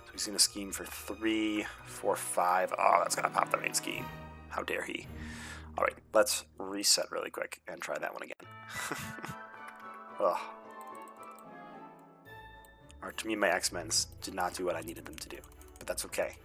So 0.07 0.13
he's 0.13 0.27
going 0.27 0.39
to 0.39 0.45
scheme 0.45 0.71
for 0.71 0.85
three, 0.85 1.67
four, 1.87 2.15
five. 2.15 2.73
Oh, 2.79 3.01
that's 3.03 3.17
going 3.17 3.29
to 3.29 3.37
pop 3.37 3.51
the 3.51 3.59
main 3.59 3.75
scheme. 3.75 4.05
How 4.49 4.63
dare 4.63 4.85
he? 4.85 5.09
All 5.77 5.83
right, 5.83 5.99
let's 6.13 6.45
reset 6.59 7.11
really 7.11 7.31
quick 7.31 7.63
and 7.67 7.81
try 7.81 7.99
that 7.99 8.13
one 8.13 8.23
again. 8.23 8.37
Ugh. 10.21 10.41
Or 13.03 13.11
to 13.11 13.27
me, 13.27 13.35
my 13.35 13.51
X-Men's 13.51 14.07
did 14.23 14.35
not 14.35 14.55
do 14.55 14.65
what 14.65 14.77
I 14.77 14.83
needed 14.83 15.05
them 15.05 15.17
to 15.17 15.29
do 15.29 15.39
but 15.85 15.89
that's 15.89 16.07
okay. 16.07 16.37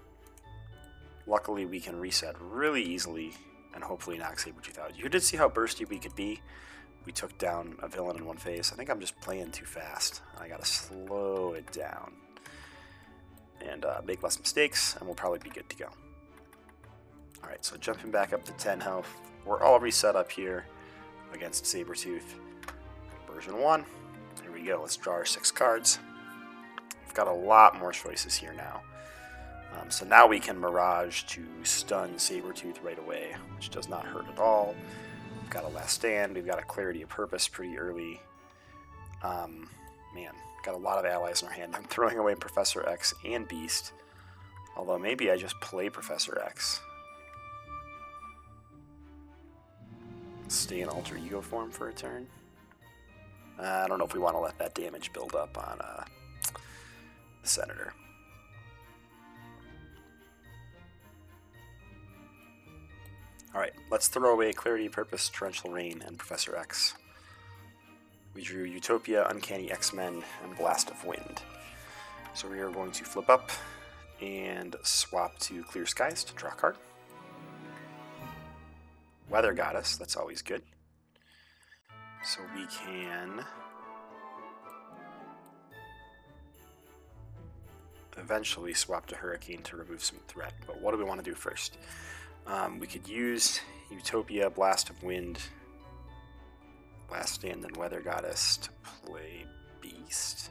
Luckily, 1.25 1.65
we 1.65 1.79
can 1.79 1.97
reset 1.97 2.35
really 2.41 2.81
easily 2.81 3.31
and 3.73 3.81
hopefully 3.81 4.17
knock 4.17 4.37
Sabretooth 4.37 4.77
out. 4.77 4.97
You 4.97 5.07
did 5.07 5.23
see 5.23 5.37
how 5.37 5.47
bursty 5.47 5.87
we 5.87 5.97
could 5.97 6.15
be. 6.15 6.41
We 7.05 7.13
took 7.13 7.37
down 7.37 7.77
a 7.81 7.87
villain 7.87 8.17
in 8.17 8.25
one 8.25 8.35
phase. 8.35 8.71
I 8.73 8.75
think 8.75 8.89
I'm 8.89 8.99
just 8.99 9.19
playing 9.21 9.51
too 9.51 9.65
fast. 9.65 10.21
I 10.37 10.49
gotta 10.49 10.65
slow 10.65 11.53
it 11.53 11.71
down 11.71 12.11
and 13.65 13.85
uh, 13.85 14.01
make 14.05 14.23
less 14.23 14.37
mistakes, 14.37 14.97
and 14.97 15.05
we'll 15.05 15.15
probably 15.15 15.39
be 15.39 15.49
good 15.49 15.69
to 15.69 15.75
go. 15.77 15.87
Alright, 17.41 17.63
so 17.63 17.77
jumping 17.77 18.11
back 18.11 18.33
up 18.33 18.43
to 18.43 18.51
10 18.53 18.81
health. 18.81 19.07
We're 19.45 19.63
all 19.63 19.79
reset 19.79 20.17
up 20.17 20.29
here 20.29 20.65
against 21.33 21.63
Sabretooth. 21.63 22.33
Version 23.31 23.57
1. 23.57 23.85
Here 24.41 24.51
we 24.51 24.63
go. 24.63 24.81
Let's 24.81 24.97
draw 24.97 25.13
our 25.13 25.25
six 25.25 25.49
cards. 25.49 25.99
We've 27.05 27.13
got 27.13 27.27
a 27.27 27.33
lot 27.33 27.79
more 27.79 27.91
choices 27.91 28.35
here 28.35 28.53
now. 28.53 28.81
Um, 29.73 29.91
so 29.91 30.05
now 30.05 30.27
we 30.27 30.39
can 30.39 30.59
Mirage 30.59 31.23
to 31.23 31.45
stun 31.63 32.15
Sabretooth 32.15 32.83
right 32.83 32.97
away, 32.97 33.35
which 33.55 33.69
does 33.69 33.87
not 33.87 34.05
hurt 34.05 34.27
at 34.27 34.39
all. 34.39 34.75
We've 35.41 35.49
got 35.49 35.63
a 35.63 35.69
Last 35.69 35.93
Stand, 35.93 36.35
we've 36.35 36.45
got 36.45 36.59
a 36.59 36.63
Clarity 36.63 37.01
of 37.01 37.09
Purpose 37.09 37.47
pretty 37.47 37.77
early. 37.77 38.19
Um, 39.23 39.69
man, 40.13 40.33
got 40.63 40.75
a 40.75 40.77
lot 40.77 40.97
of 40.97 41.05
allies 41.05 41.41
in 41.41 41.47
our 41.47 41.53
hand. 41.53 41.75
I'm 41.75 41.83
throwing 41.89 42.17
away 42.17 42.35
Professor 42.35 42.87
X 42.87 43.13
and 43.25 43.47
Beast, 43.47 43.93
although 44.75 44.99
maybe 44.99 45.31
I 45.31 45.37
just 45.37 45.59
play 45.61 45.89
Professor 45.89 46.41
X. 46.45 46.81
Stay 50.47 50.81
in 50.81 50.89
Alter 50.89 51.15
Ego 51.15 51.41
form 51.41 51.69
for 51.69 51.89
a 51.89 51.93
turn. 51.93 52.27
Uh, 53.59 53.83
I 53.83 53.87
don't 53.87 53.99
know 53.99 54.05
if 54.05 54.13
we 54.13 54.19
want 54.19 54.35
to 54.35 54.39
let 54.39 54.57
that 54.57 54.73
damage 54.73 55.13
build 55.13 55.35
up 55.35 55.57
on 55.57 55.79
uh, 55.81 56.03
the 57.41 57.47
Senator. 57.47 57.93
Alright, 63.53 63.73
let's 63.89 64.07
throw 64.07 64.31
away 64.31 64.53
Clarity, 64.53 64.89
Purpose, 64.89 65.27
Torrential 65.27 65.71
Rain, 65.71 66.03
and 66.05 66.19
Professor 66.19 66.55
X. 66.55 66.93
We 68.35 68.43
drew 68.43 68.63
Utopia, 68.63 69.27
Uncanny 69.27 69.71
X-Men, 69.71 70.23
and 70.43 70.55
Blast 70.55 70.91
of 70.91 71.03
Wind. 71.03 71.41
So 72.35 72.47
we 72.47 72.59
are 72.59 72.69
going 72.69 72.91
to 72.91 73.03
flip 73.03 73.27
up 73.27 73.49
and 74.21 74.75
swap 74.83 75.39
to 75.39 75.63
Clear 75.63 75.87
Skies 75.87 76.23
to 76.25 76.33
draw 76.35 76.51
a 76.51 76.55
card. 76.55 76.77
Weather 79.29 79.53
Goddess, 79.53 79.97
that's 79.97 80.15
always 80.15 80.43
good. 80.43 80.61
So 82.23 82.41
we 82.55 82.67
can 82.67 83.43
eventually 88.17 88.73
swap 88.73 89.07
to 89.07 89.15
Hurricane 89.15 89.63
to 89.63 89.77
remove 89.77 90.03
some 90.03 90.19
threat. 90.27 90.53
But 90.67 90.81
what 90.81 90.91
do 90.91 90.97
we 90.97 91.03
want 91.03 91.23
to 91.23 91.29
do 91.29 91.35
first? 91.35 91.77
Um, 92.47 92.79
we 92.79 92.87
could 92.87 93.07
use 93.07 93.61
Utopia, 93.91 94.49
Blast 94.49 94.89
of 94.89 95.01
Wind, 95.03 95.39
Last 97.11 97.35
Stand, 97.35 97.63
and 97.63 97.75
Weather 97.77 98.01
Goddess 98.01 98.57
to 98.57 98.69
play 99.05 99.45
Beast. 99.81 100.49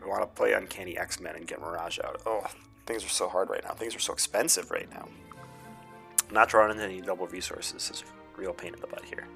We 0.00 0.08
want 0.08 0.22
to 0.22 0.26
play 0.26 0.52
Uncanny 0.52 0.96
X 0.96 1.20
Men 1.20 1.36
and 1.36 1.46
get 1.46 1.60
Mirage 1.60 1.98
out. 2.04 2.22
Oh, 2.24 2.46
things 2.86 3.04
are 3.04 3.08
so 3.08 3.28
hard 3.28 3.50
right 3.50 3.62
now. 3.64 3.72
Things 3.72 3.94
are 3.94 4.00
so 4.00 4.12
expensive 4.12 4.70
right 4.70 4.88
now. 4.90 5.08
not 6.30 6.48
drawing 6.48 6.70
into 6.70 6.84
any 6.84 7.00
double 7.00 7.26
resources 7.26 7.90
is 7.90 8.02
a 8.02 8.40
real 8.40 8.52
pain 8.52 8.74
in 8.74 8.80
the 8.80 8.86
butt 8.86 9.04
here. 9.04 9.26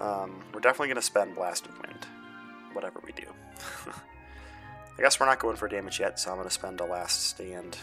Um, 0.00 0.42
we're 0.52 0.60
definitely 0.60 0.88
going 0.88 0.96
to 0.96 1.02
spend 1.02 1.34
Blast 1.34 1.66
of 1.66 1.72
Wind, 1.80 2.06
whatever 2.74 3.00
we 3.04 3.12
do. 3.12 3.26
I 4.98 5.02
guess 5.02 5.18
we're 5.18 5.26
not 5.26 5.38
going 5.38 5.56
for 5.56 5.68
damage 5.68 6.00
yet, 6.00 6.18
so 6.18 6.30
I'm 6.30 6.36
going 6.36 6.48
to 6.48 6.54
spend 6.54 6.80
a 6.80 6.84
Last 6.84 7.22
Stand 7.24 7.78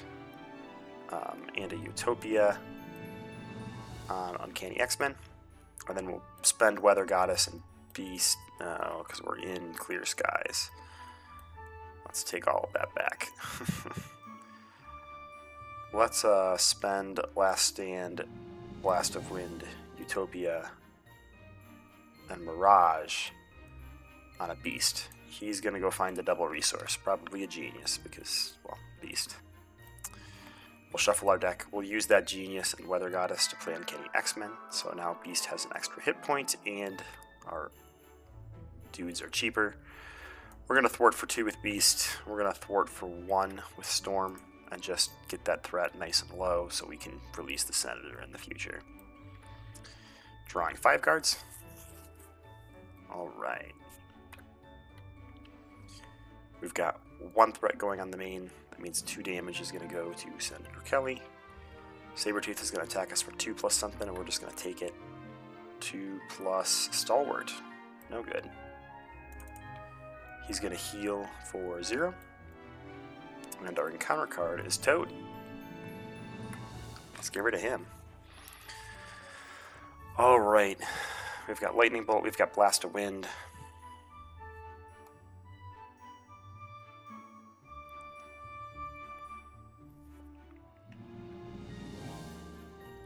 um, 1.13 1.37
and 1.57 1.71
a 1.71 1.77
Utopia 1.77 2.57
on 4.09 4.35
Uncanny 4.39 4.79
X-Men. 4.79 5.15
And 5.87 5.97
then 5.97 6.07
we'll 6.07 6.23
spend 6.41 6.79
Weather 6.79 7.05
Goddess 7.05 7.47
and 7.47 7.61
Beast 7.93 8.37
because 8.57 9.19
uh, 9.19 9.23
we're 9.25 9.39
in 9.39 9.73
Clear 9.73 10.05
Skies. 10.05 10.69
Let's 12.05 12.23
take 12.23 12.47
all 12.47 12.63
of 12.63 12.73
that 12.73 12.93
back. 12.95 13.27
Let's 15.93 16.25
uh, 16.25 16.57
spend 16.57 17.19
Last 17.35 17.65
Stand, 17.65 18.23
Blast 18.81 19.15
of 19.15 19.29
Wind, 19.29 19.63
Utopia, 19.99 20.71
and 22.29 22.43
Mirage 22.43 23.29
on 24.39 24.49
a 24.49 24.55
Beast. 24.55 25.09
He's 25.27 25.61
going 25.61 25.73
to 25.73 25.79
go 25.79 25.91
find 25.91 26.17
a 26.17 26.23
double 26.23 26.47
resource, 26.47 26.97
probably 26.97 27.43
a 27.43 27.47
genius, 27.47 27.97
because, 27.97 28.53
well, 28.65 28.77
Beast. 29.01 29.35
We'll 30.93 30.99
shuffle 30.99 31.29
our 31.29 31.39
deck. 31.39 31.65
We'll 31.71 31.83
use 31.83 32.05
that 32.05 32.27
Genius 32.27 32.75
and 32.75 32.87
Weather 32.87 33.09
Goddess 33.09 33.47
to 33.47 33.55
play 33.55 33.73
Uncanny 33.73 34.07
X-Men. 34.13 34.51
So 34.69 34.93
now 34.95 35.17
Beast 35.23 35.47
has 35.47 35.65
an 35.65 35.71
extra 35.75 35.99
hit 36.03 36.21
point, 36.21 36.55
and 36.67 37.01
our 37.47 37.71
dudes 38.91 39.19
are 39.19 39.29
cheaper. 39.29 39.75
We're 40.67 40.75
going 40.75 40.87
to 40.87 40.93
thwart 40.93 41.15
for 41.15 41.25
two 41.25 41.45
with 41.45 41.59
Beast. 41.63 42.07
We're 42.27 42.39
going 42.39 42.53
to 42.53 42.59
thwart 42.59 42.87
for 42.89 43.07
one 43.07 43.59
with 43.75 43.87
Storm, 43.87 44.39
and 44.71 44.83
just 44.83 45.09
get 45.29 45.43
that 45.45 45.63
threat 45.63 45.97
nice 45.97 46.21
and 46.21 46.39
low 46.39 46.67
so 46.69 46.85
we 46.85 46.97
can 46.97 47.19
release 47.35 47.63
the 47.63 47.73
Senator 47.73 48.21
in 48.21 48.31
the 48.31 48.37
future. 48.37 48.81
Drawing 50.47 50.75
five 50.75 51.01
cards. 51.01 51.39
Alright. 53.11 53.73
We've 56.61 56.73
got 56.73 56.99
one 57.33 57.51
threat 57.51 57.79
going 57.79 57.99
on 57.99 58.11
the 58.11 58.17
main, 58.17 58.51
that 58.73 58.81
means 58.81 59.03
two 59.03 59.21
damage 59.21 59.61
is 59.61 59.71
going 59.71 59.87
to 59.87 59.93
go 59.93 60.11
to 60.13 60.27
Senator 60.39 60.81
Kelly. 60.83 61.21
Sabretooth 62.15 62.61
is 62.61 62.71
going 62.71 62.85
to 62.85 62.91
attack 62.91 63.13
us 63.13 63.21
for 63.21 63.31
two 63.33 63.53
plus 63.53 63.75
something, 63.75 64.07
and 64.07 64.17
we're 64.17 64.23
just 64.23 64.41
going 64.41 64.51
to 64.51 64.63
take 64.63 64.81
it. 64.81 64.95
Two 65.79 66.19
plus 66.29 66.89
Stalwart. 66.91 67.53
No 68.09 68.23
good. 68.23 68.49
He's 70.47 70.59
going 70.59 70.75
to 70.75 70.79
heal 70.79 71.27
for 71.51 71.83
zero. 71.83 72.15
And 73.63 73.77
our 73.77 73.91
encounter 73.91 74.25
card 74.25 74.65
is 74.65 74.75
Toad. 74.75 75.13
Let's 77.13 77.29
get 77.29 77.43
rid 77.43 77.53
of 77.53 77.61
him. 77.61 77.85
All 80.17 80.39
right. 80.39 80.79
We've 81.47 81.61
got 81.61 81.75
Lightning 81.75 82.05
Bolt, 82.05 82.23
we've 82.23 82.37
got 82.37 82.53
Blast 82.53 82.85
of 82.85 82.93
Wind. 82.95 83.27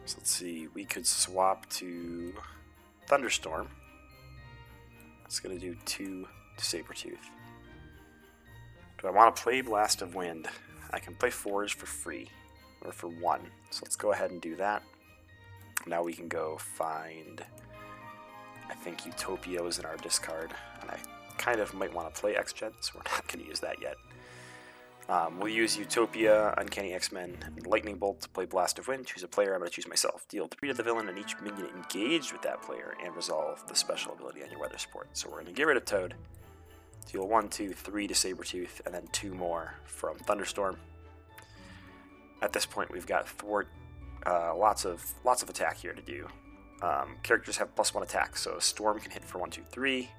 So 0.07 0.15
let's 0.19 0.31
see, 0.31 0.69
we 0.73 0.85
could 0.85 1.05
swap 1.05 1.69
to 1.71 2.33
Thunderstorm. 3.07 3.67
It's 5.25 5.41
going 5.41 5.59
to 5.59 5.59
do 5.59 5.75
two 5.83 6.25
to 6.55 6.63
Sabretooth. 6.63 7.17
Do 9.01 9.07
I 9.07 9.11
want 9.11 9.35
to 9.35 9.43
play 9.43 9.59
Blast 9.59 10.01
of 10.01 10.15
Wind? 10.15 10.47
I 10.91 10.99
can 10.99 11.13
play 11.13 11.29
Forge 11.29 11.75
for 11.75 11.87
free, 11.87 12.29
or 12.85 12.93
for 12.93 13.09
one. 13.09 13.41
So 13.69 13.81
let's 13.83 13.97
go 13.97 14.13
ahead 14.13 14.31
and 14.31 14.39
do 14.39 14.55
that. 14.55 14.81
Now 15.85 16.03
we 16.03 16.13
can 16.13 16.29
go 16.29 16.57
find, 16.57 17.43
I 18.69 18.75
think 18.75 19.05
Utopia 19.05 19.61
was 19.61 19.77
in 19.77 19.85
our 19.85 19.97
discard, 19.97 20.53
and 20.81 20.89
I 20.89 20.99
kind 21.37 21.59
of 21.59 21.73
might 21.73 21.93
want 21.93 22.15
to 22.15 22.19
play 22.19 22.37
X-Jet, 22.37 22.71
so 22.79 22.93
we're 22.95 23.11
not 23.11 23.27
going 23.27 23.43
to 23.43 23.49
use 23.49 23.59
that 23.59 23.81
yet. 23.81 23.95
Um, 25.09 25.39
we'll 25.39 25.53
use 25.53 25.77
Utopia, 25.77 26.53
Uncanny 26.57 26.93
X-Men, 26.93 27.37
Lightning 27.65 27.97
Bolt 27.97 28.21
to 28.21 28.29
play 28.29 28.45
Blast 28.45 28.77
of 28.77 28.89
Wind. 28.89 29.05
Choose 29.05 29.23
a 29.23 29.27
player, 29.27 29.53
I'm 29.53 29.59
going 29.59 29.69
to 29.69 29.75
choose 29.75 29.87
myself. 29.87 30.27
Deal 30.27 30.47
3 30.47 30.69
to 30.69 30.73
the 30.73 30.83
villain 30.83 31.07
and 31.07 31.17
each 31.17 31.39
minion 31.41 31.69
engaged 31.75 32.33
with 32.33 32.41
that 32.41 32.61
player, 32.61 32.95
and 33.03 33.15
resolve 33.15 33.65
the 33.67 33.75
special 33.75 34.11
ability 34.11 34.43
on 34.43 34.51
your 34.51 34.59
weather 34.59 34.77
support. 34.77 35.07
So 35.13 35.29
we're 35.29 35.35
going 35.35 35.47
to 35.47 35.53
get 35.53 35.67
rid 35.67 35.77
of 35.77 35.85
Toad. 35.85 36.15
Deal 37.09 37.25
1, 37.25 37.47
2, 37.47 37.71
3 37.71 38.07
to 38.07 38.13
Sabretooth, 38.13 38.85
and 38.85 38.93
then 38.93 39.07
2 39.13 39.33
more 39.33 39.73
from 39.85 40.17
Thunderstorm. 40.17 40.77
At 42.41 42.51
this 42.51 42.65
point, 42.65 42.91
we've 42.91 43.07
got 43.07 43.29
Thwart, 43.29 43.69
uh, 44.25 44.53
lots 44.55 44.83
of 44.83 45.13
lots 45.23 45.41
of 45.41 45.49
attack 45.49 45.77
here 45.77 45.93
to 45.93 46.01
do. 46.01 46.27
Um, 46.81 47.15
characters 47.23 47.57
have 47.57 47.73
plus 47.75 47.93
1 47.93 48.03
attack, 48.03 48.35
so 48.35 48.59
Storm 48.59 48.99
can 48.99 49.11
hit 49.11 49.23
for 49.23 49.39
1, 49.39 49.51
2, 49.51 49.61
3. 49.71 50.09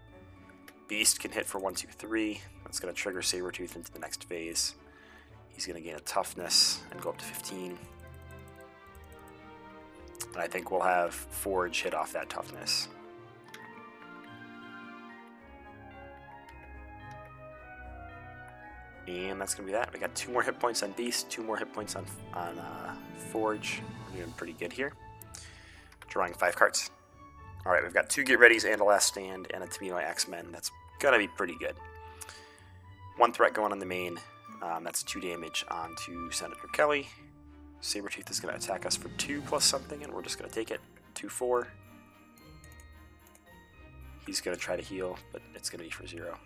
Beast 0.88 1.20
can 1.20 1.30
hit 1.30 1.46
for 1.46 1.58
1, 1.58 1.74
2, 1.74 1.88
3. 1.88 2.40
That's 2.64 2.80
going 2.80 2.92
to 2.92 2.98
trigger 2.98 3.20
Sabretooth 3.20 3.76
into 3.76 3.92
the 3.92 3.98
next 3.98 4.24
phase. 4.24 4.74
He's 5.50 5.66
going 5.66 5.80
to 5.80 5.86
gain 5.86 5.96
a 5.96 6.00
toughness 6.00 6.80
and 6.90 7.00
go 7.00 7.10
up 7.10 7.18
to 7.18 7.24
15. 7.24 7.78
And 10.32 10.36
I 10.36 10.46
think 10.46 10.70
we'll 10.70 10.80
have 10.80 11.12
Forge 11.14 11.82
hit 11.82 11.94
off 11.94 12.12
that 12.12 12.30
toughness. 12.30 12.88
And 19.06 19.40
that's 19.40 19.54
going 19.54 19.66
to 19.66 19.72
be 19.72 19.78
that. 19.78 19.92
We 19.92 19.98
got 19.98 20.14
two 20.14 20.32
more 20.32 20.42
hit 20.42 20.58
points 20.58 20.82
on 20.82 20.92
Beast, 20.92 21.30
two 21.30 21.42
more 21.42 21.56
hit 21.56 21.72
points 21.72 21.96
on, 21.96 22.04
on 22.34 22.58
uh, 22.58 22.94
Forge. 23.30 23.82
We're 24.10 24.18
doing 24.20 24.32
pretty 24.36 24.52
good 24.54 24.72
here. 24.72 24.92
Drawing 26.08 26.34
five 26.34 26.56
cards. 26.56 26.90
Alright, 27.66 27.82
we've 27.82 27.92
got 27.92 28.08
two 28.08 28.24
Get 28.24 28.38
Readies 28.38 28.70
and 28.70 28.80
a 28.80 28.84
Last 28.84 29.08
Stand 29.08 29.48
and 29.52 29.62
a 29.62 29.92
My 29.92 30.04
X-Men. 30.04 30.52
That's 30.52 30.70
going 31.00 31.12
to 31.12 31.18
be 31.18 31.28
pretty 31.28 31.56
good. 31.58 31.74
One 33.16 33.32
threat 33.32 33.52
going 33.52 33.72
on 33.72 33.78
the 33.78 33.86
main. 33.86 34.18
Um, 34.62 34.84
that's 34.84 35.02
two 35.02 35.20
damage 35.20 35.64
onto 35.70 36.30
Senator 36.30 36.68
Kelly. 36.72 37.08
Sabretooth 37.82 38.30
is 38.30 38.40
going 38.40 38.52
to 38.54 38.64
attack 38.64 38.86
us 38.86 38.96
for 38.96 39.08
two 39.10 39.40
plus 39.42 39.64
something, 39.64 40.02
and 40.02 40.12
we're 40.12 40.22
just 40.22 40.38
going 40.38 40.48
to 40.48 40.54
take 40.54 40.70
it. 40.70 40.80
Two, 41.14 41.28
four. 41.28 41.68
He's 44.26 44.40
going 44.40 44.56
to 44.56 44.62
try 44.62 44.76
to 44.76 44.82
heal, 44.82 45.18
but 45.32 45.42
it's 45.54 45.68
going 45.68 45.78
to 45.78 45.84
be 45.84 45.90
for 45.90 46.06
zero. 46.06 46.38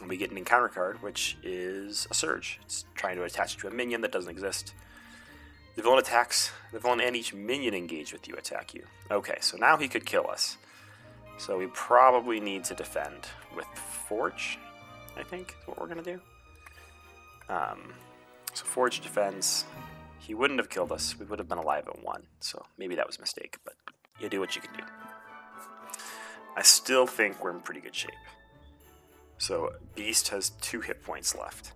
And 0.00 0.10
we 0.10 0.16
get 0.16 0.30
an 0.30 0.36
encounter 0.36 0.68
card, 0.68 1.02
which 1.02 1.38
is 1.42 2.06
a 2.10 2.14
Surge. 2.14 2.60
It's 2.64 2.84
trying 2.94 3.16
to 3.16 3.24
attach 3.24 3.56
to 3.58 3.68
a 3.68 3.70
minion 3.70 4.00
that 4.02 4.12
doesn't 4.12 4.30
exist. 4.30 4.74
The 5.76 5.82
villain 5.82 5.98
attacks. 5.98 6.50
The 6.72 6.78
villain 6.78 7.00
and 7.00 7.14
each 7.14 7.34
minion 7.34 7.74
engaged 7.74 8.12
with 8.12 8.26
you 8.26 8.34
attack 8.34 8.74
you. 8.74 8.82
Okay, 9.10 9.36
so 9.40 9.56
now 9.56 9.76
he 9.76 9.88
could 9.88 10.04
kill 10.04 10.28
us. 10.28 10.56
So 11.38 11.58
we 11.58 11.66
probably 11.68 12.40
need 12.40 12.64
to 12.64 12.74
defend 12.74 13.26
with 13.54 13.66
Forge, 14.08 14.58
I 15.18 15.22
think, 15.22 15.54
is 15.60 15.68
what 15.68 15.78
we're 15.78 15.86
going 15.86 16.02
to 16.02 16.12
do. 16.14 16.20
Um, 17.48 17.92
so 18.54 18.64
Forge 18.64 19.00
defends. 19.00 19.66
He 20.18 20.34
wouldn't 20.34 20.58
have 20.58 20.70
killed 20.70 20.92
us. 20.92 21.18
We 21.18 21.26
would 21.26 21.38
have 21.38 21.48
been 21.48 21.58
alive 21.58 21.86
at 21.88 22.02
one. 22.02 22.22
So 22.40 22.64
maybe 22.78 22.94
that 22.96 23.06
was 23.06 23.18
a 23.18 23.20
mistake, 23.20 23.58
but 23.64 23.74
you 24.18 24.30
do 24.30 24.40
what 24.40 24.56
you 24.56 24.62
can 24.62 24.72
do. 24.74 24.82
I 26.56 26.62
still 26.62 27.06
think 27.06 27.44
we're 27.44 27.50
in 27.50 27.60
pretty 27.60 27.80
good 27.80 27.94
shape. 27.94 28.10
So 29.36 29.74
Beast 29.94 30.28
has 30.28 30.50
two 30.62 30.80
hit 30.80 31.02
points 31.04 31.36
left. 31.36 31.72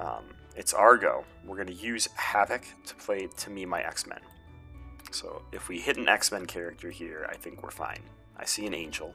Um, 0.00 0.24
it's 0.56 0.74
Argo. 0.74 1.24
We're 1.44 1.56
going 1.56 1.68
to 1.68 1.74
use 1.74 2.08
Havoc 2.14 2.64
to 2.86 2.94
play 2.96 3.28
to 3.38 3.50
me 3.50 3.64
my 3.64 3.82
X 3.82 4.06
Men. 4.06 4.20
So 5.10 5.42
if 5.52 5.68
we 5.68 5.78
hit 5.78 5.96
an 5.96 6.08
X 6.08 6.32
Men 6.32 6.46
character 6.46 6.90
here, 6.90 7.26
I 7.30 7.36
think 7.36 7.62
we're 7.62 7.70
fine. 7.70 8.00
I 8.36 8.44
see 8.44 8.66
an 8.66 8.74
Angel. 8.74 9.14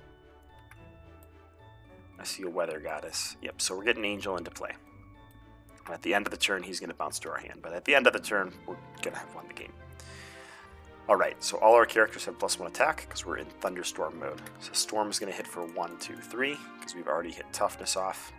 I 2.20 2.24
see 2.24 2.44
a 2.44 2.50
Weather 2.50 2.80
Goddess. 2.80 3.36
Yep, 3.42 3.62
so 3.62 3.78
we're 3.78 3.84
getting 3.84 4.06
Angel 4.06 4.38
into 4.38 4.52
play. 4.52 4.72
At 5.92 6.02
the 6.02 6.14
end 6.14 6.26
of 6.26 6.32
the 6.32 6.38
turn, 6.38 6.64
he's 6.64 6.80
going 6.80 6.90
to 6.90 6.96
bounce 6.96 7.20
to 7.20 7.30
our 7.30 7.38
hand, 7.38 7.60
but 7.62 7.74
at 7.74 7.84
the 7.84 7.94
end 7.94 8.08
of 8.08 8.14
the 8.14 8.20
turn, 8.20 8.54
we're 8.66 8.78
going 9.02 9.14
to 9.14 9.20
have 9.20 9.36
won 9.36 9.48
the 9.48 9.54
game. 9.54 9.74
Alright, 11.10 11.44
so 11.44 11.58
all 11.58 11.74
our 11.74 11.86
characters 11.86 12.24
have 12.26 12.40
plus 12.40 12.58
one 12.58 12.70
attack 12.70 13.06
because 13.08 13.26
we're 13.26 13.38
in 13.38 13.46
Thunderstorm 13.60 14.18
mode. 14.18 14.42
So 14.62 14.72
Storm 14.72 15.10
is 15.10 15.20
going 15.20 15.32
to 15.32 15.36
hit 15.36 15.46
for 15.46 15.66
one, 15.66 15.98
two, 15.98 16.16
three 16.16 16.58
because 16.80 16.96
we've 16.96 17.10
already 17.10 17.32
hit 17.32 17.46
Toughness 17.52 17.98
off. 17.98 18.32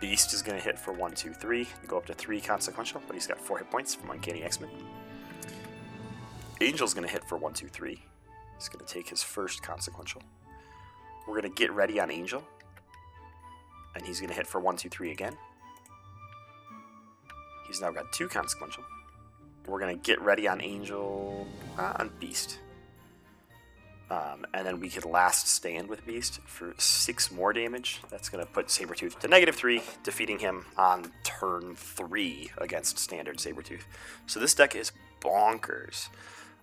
Beast 0.00 0.32
is 0.32 0.42
going 0.42 0.56
to 0.56 0.64
hit 0.64 0.78
for 0.78 0.92
one, 0.92 1.12
two, 1.12 1.32
three, 1.32 1.66
go 1.86 1.96
up 1.96 2.06
to 2.06 2.14
3 2.14 2.40
consequential, 2.40 3.02
but 3.06 3.14
he's 3.14 3.26
got 3.26 3.38
4 3.38 3.58
hit 3.58 3.70
points 3.70 3.94
from 3.94 4.10
Uncanny 4.10 4.42
X-Men. 4.42 4.70
Angel's 6.60 6.94
going 6.94 7.06
to 7.06 7.12
hit 7.12 7.24
for 7.24 7.38
one, 7.38 7.52
two, 7.52 7.68
three. 7.68 8.02
He's 8.56 8.68
going 8.68 8.84
to 8.84 8.92
take 8.92 9.08
his 9.08 9.22
first 9.22 9.62
consequential. 9.62 10.22
We're 11.26 11.40
going 11.40 11.52
to 11.52 11.56
get 11.56 11.70
ready 11.72 12.00
on 12.00 12.10
Angel, 12.10 12.42
and 13.94 14.04
he's 14.04 14.18
going 14.18 14.30
to 14.30 14.34
hit 14.34 14.46
for 14.46 14.60
one, 14.60 14.76
two, 14.76 14.88
three 14.88 15.12
again. 15.12 15.36
He's 17.66 17.80
now 17.80 17.90
got 17.90 18.10
2 18.12 18.28
consequential. 18.28 18.82
We're 19.66 19.78
going 19.78 19.94
to 19.94 20.02
get 20.02 20.20
ready 20.22 20.48
on 20.48 20.60
Angel, 20.62 21.46
uh, 21.78 21.92
on 21.98 22.10
Beast. 22.18 22.58
Um, 24.10 24.46
and 24.54 24.66
then 24.66 24.80
we 24.80 24.88
could 24.88 25.04
last 25.04 25.48
stand 25.48 25.88
with 25.88 26.06
Beast 26.06 26.40
for 26.46 26.74
six 26.78 27.30
more 27.30 27.52
damage. 27.52 28.00
That's 28.08 28.30
going 28.30 28.44
to 28.44 28.50
put 28.50 28.68
Sabretooth 28.68 29.18
to 29.18 29.28
negative 29.28 29.54
three, 29.54 29.82
defeating 30.02 30.38
him 30.38 30.64
on 30.78 31.12
turn 31.24 31.74
three 31.76 32.50
against 32.56 32.98
standard 32.98 33.36
Sabretooth. 33.36 33.82
So 34.26 34.40
this 34.40 34.54
deck 34.54 34.74
is 34.74 34.92
bonkers. 35.20 36.08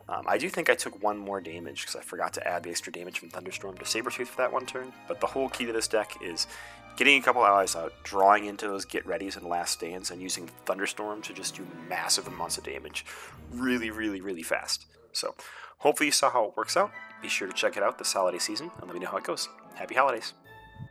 Um, 0.07 0.25
I 0.27 0.37
do 0.37 0.49
think 0.49 0.69
I 0.69 0.75
took 0.75 1.01
one 1.01 1.17
more 1.17 1.41
damage 1.41 1.81
because 1.81 1.95
I 1.95 2.01
forgot 2.01 2.33
to 2.33 2.47
add 2.47 2.63
the 2.63 2.69
extra 2.69 2.91
damage 2.91 3.19
from 3.19 3.29
Thunderstorm 3.29 3.77
to 3.77 3.85
Sabretooth 3.85 4.27
for 4.27 4.37
that 4.37 4.51
one 4.53 4.65
turn. 4.65 4.91
But 5.07 5.19
the 5.19 5.27
whole 5.27 5.49
key 5.49 5.65
to 5.65 5.73
this 5.73 5.87
deck 5.87 6.15
is 6.21 6.47
getting 6.95 7.19
a 7.19 7.23
couple 7.23 7.45
allies 7.45 7.75
out, 7.75 7.93
drawing 8.03 8.45
into 8.45 8.67
those 8.67 8.85
get 8.85 9.05
readies 9.05 9.35
and 9.37 9.47
last 9.47 9.73
stands, 9.73 10.11
and 10.11 10.21
using 10.21 10.49
Thunderstorm 10.65 11.21
to 11.23 11.33
just 11.33 11.55
do 11.55 11.67
massive 11.89 12.27
amounts 12.27 12.57
of 12.57 12.63
damage 12.63 13.05
really, 13.51 13.89
really, 13.89 14.21
really 14.21 14.43
fast. 14.43 14.85
So 15.11 15.35
hopefully 15.79 16.07
you 16.07 16.11
saw 16.11 16.29
how 16.29 16.45
it 16.45 16.57
works 16.57 16.77
out. 16.77 16.91
Be 17.21 17.27
sure 17.27 17.47
to 17.47 17.53
check 17.53 17.77
it 17.77 17.83
out 17.83 17.97
this 17.97 18.13
holiday 18.13 18.37
season 18.37 18.71
and 18.77 18.87
let 18.87 18.93
me 18.93 18.99
know 18.99 19.09
how 19.09 19.17
it 19.17 19.23
goes. 19.23 19.49
Happy 19.75 19.95
holidays! 19.95 20.33